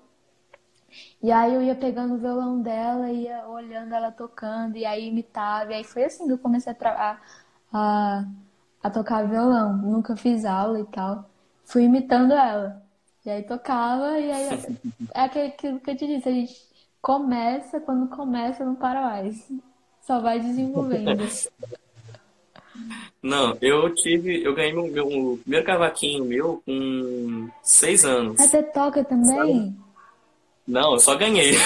[1.22, 5.72] E aí eu ia pegando o violão dela, ia olhando ela tocando, e aí imitava.
[5.72, 7.18] E aí foi assim que eu comecei a,
[7.72, 8.24] a,
[8.82, 9.76] a tocar violão.
[9.78, 11.28] Nunca fiz aula e tal.
[11.64, 12.82] Fui imitando ela.
[13.24, 14.48] E aí tocava, e aí
[15.14, 16.54] é aquilo que eu te disse, a gente
[17.00, 19.50] começa, quando começa, não para mais.
[20.02, 21.22] Só vai desenvolvendo.
[23.22, 24.42] Não, eu tive.
[24.42, 28.36] Eu ganhei meu, meu primeiro cavaquinho meu com seis anos.
[28.38, 29.74] Mas você toca também?
[30.66, 31.54] Não, eu só ganhei.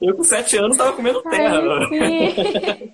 [0.00, 1.60] eu com sete anos tava comendo terra.
[1.60, 2.92] Ai,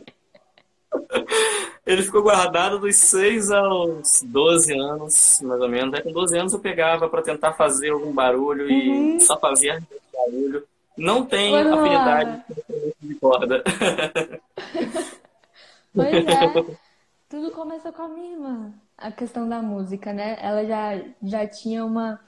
[1.87, 5.95] Ele ficou guardado dos 6 aos 12 anos, mais ou menos.
[5.95, 9.16] Aí com 12 anos eu pegava para tentar fazer algum barulho uhum.
[9.16, 10.64] e só fazia barulho.
[10.99, 13.62] Não tem afinidade com de corda.
[15.94, 16.76] Pois é.
[17.28, 18.72] Tudo começou com a minha irmã.
[18.96, 20.36] A questão da música, né?
[20.40, 22.20] Ela já, já tinha uma,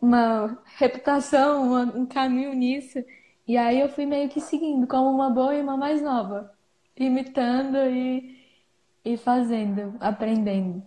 [0.00, 3.04] uma reputação, uma, um caminho nisso.
[3.46, 6.52] E aí eu fui meio que seguindo, como uma boa irmã mais nova.
[6.96, 8.38] Imitando e,
[9.04, 10.82] e fazendo, aprendendo.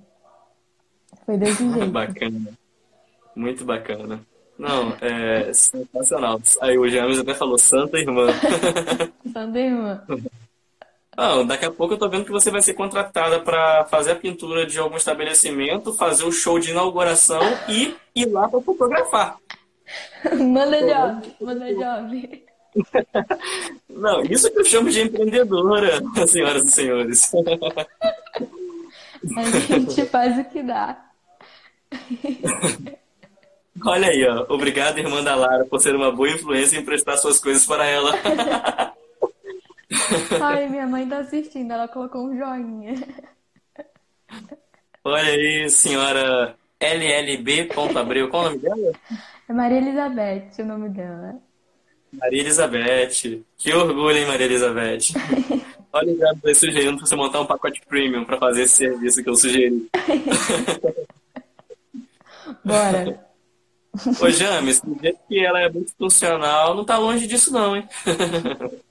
[1.26, 1.92] Foi desse jeito.
[1.92, 2.58] Bacana.
[3.36, 4.27] Muito bacana.
[4.58, 6.42] Não, é sensacional.
[6.62, 8.28] Aí o James até falou, Santa Irmã.
[9.32, 10.04] Santa Irmã.
[11.16, 14.16] Não, daqui a pouco eu tô vendo que você vai ser contratada para fazer a
[14.16, 19.38] pintura de algum estabelecimento, fazer o show de inauguração e ir lá para fotografar.
[20.38, 22.44] Manda job, manda job.
[23.90, 27.32] Não, isso que eu chamo de empreendedora, senhoras e senhores.
[29.36, 31.06] A gente faz o que dá.
[33.86, 34.46] Olha aí, ó.
[34.50, 38.12] Obrigado, irmã da Lara, por ser uma boa influência e emprestar suas coisas para ela.
[40.42, 42.96] Ai, minha mãe tá assistindo, ela colocou um joinha.
[45.04, 48.30] Olha aí, senhora LLB.abreu.
[48.30, 48.92] Qual o nome dela?
[49.48, 51.36] É Maria Elizabeth, o nome dela.
[52.12, 53.44] Maria Elizabeth.
[53.58, 55.14] Que orgulho, hein, Maria Elizabeth.
[55.94, 59.30] Olha, já tô sugerindo pra você montar um pacote premium para fazer esse serviço que
[59.30, 59.88] eu sugeri.
[62.64, 63.27] Bora.
[64.22, 67.88] Ô, James, do jeito que ela é muito funcional, não tá longe disso não, hein?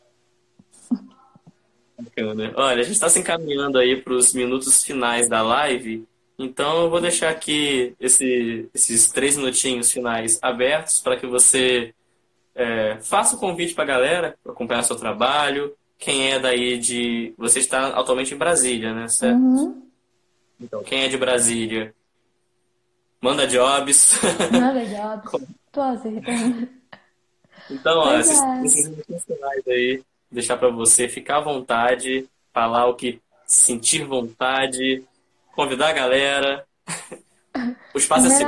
[1.99, 2.53] Bacana.
[2.57, 6.07] Olha, a gente está se encaminhando aí para os minutos finais da live,
[6.39, 11.95] então eu vou deixar aqui esse, esses três minutinhos finais abertos para que você
[12.55, 15.75] é, faça o convite para a galera para acompanhar seu trabalho.
[15.99, 17.33] Quem é daí de.
[17.39, 19.09] Você está atualmente em Brasília, né?
[19.09, 19.39] Certo?
[19.39, 19.83] Uhum.
[20.61, 21.95] Então, quem é de Brasília,
[23.27, 24.21] manda jobs.
[24.53, 25.47] Manda jobs.
[25.73, 26.69] Tô acertando.
[27.71, 28.65] Então, ó, esses, é.
[28.65, 35.05] esses aí, deixar para você ficar à vontade, falar o que sentir vontade,
[35.55, 36.67] convidar a galera.
[37.95, 38.47] O espaço é seu.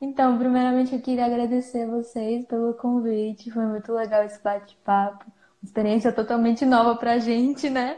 [0.00, 3.48] Então, primeiramente eu queria agradecer a vocês pelo convite.
[3.52, 5.24] Foi muito legal esse bate-papo.
[5.62, 7.96] Experiência totalmente nova pra gente, né?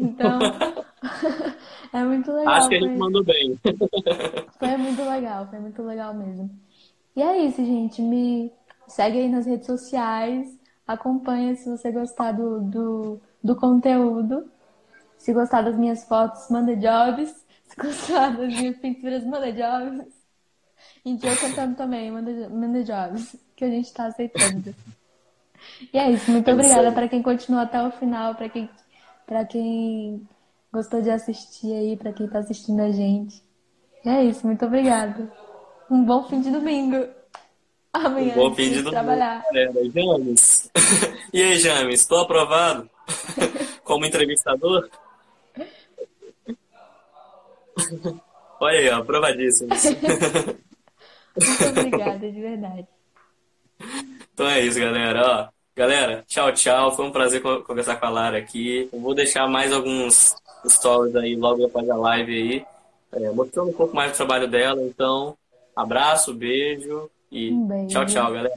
[0.00, 0.38] Então,
[1.92, 2.54] é muito legal.
[2.54, 3.58] Acho que a gente foi- mandou bem.
[4.58, 6.50] Foi muito legal, foi muito legal mesmo.
[7.14, 8.00] E é isso, gente.
[8.02, 8.52] Me
[8.88, 14.50] segue aí nas redes sociais, acompanha se você gostar do, do, do conteúdo.
[15.18, 17.44] Se gostar das minhas fotos, manda jobs.
[17.64, 20.14] Se gostar das minhas pinturas, manda jobs.
[21.04, 24.74] E eu cantando também, manda, manda jobs, que a gente tá aceitando.
[25.92, 28.68] E é isso, muito É obrigada para quem continuou até o final, para quem,
[29.26, 30.26] para quem
[30.72, 33.42] gostou de assistir aí, para quem tá assistindo a gente.
[34.04, 35.30] E é isso, muito obrigada.
[35.90, 37.06] Um bom fim de domingo.
[37.92, 39.42] Amanhã Bom antes fim de domingo, trabalhar.
[39.44, 39.72] galera.
[39.90, 40.70] James.
[41.32, 42.88] E aí, James, estou aprovado
[43.84, 44.88] como entrevistador?
[48.60, 49.68] Olha aí, ó, aprovadíssimo.
[49.68, 52.88] Muito obrigada, de verdade.
[54.32, 55.50] Então é isso, galera.
[55.52, 56.92] Ó, galera, tchau, tchau.
[56.96, 58.88] Foi um prazer co- conversar com a Lara aqui.
[58.92, 60.34] Eu vou deixar mais alguns
[60.66, 62.66] stories aí logo após a live aí,
[63.12, 64.82] é, mostrando um pouco mais do trabalho dela.
[64.82, 65.36] Então,
[65.74, 67.88] abraço, beijo e Um beijo.
[67.88, 68.52] tchau, tchau, galera.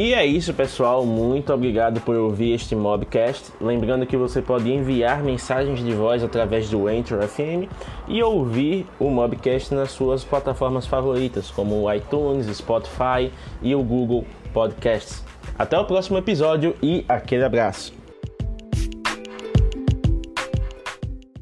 [0.00, 1.04] E é isso, pessoal.
[1.04, 3.52] Muito obrigado por ouvir este Mobcast.
[3.60, 7.68] Lembrando que você pode enviar mensagens de voz através do Anchor FM
[8.06, 14.24] e ouvir o Mobcast nas suas plataformas favoritas, como o iTunes, Spotify e o Google
[14.52, 15.24] Podcasts.
[15.58, 17.97] Até o próximo episódio e aquele abraço.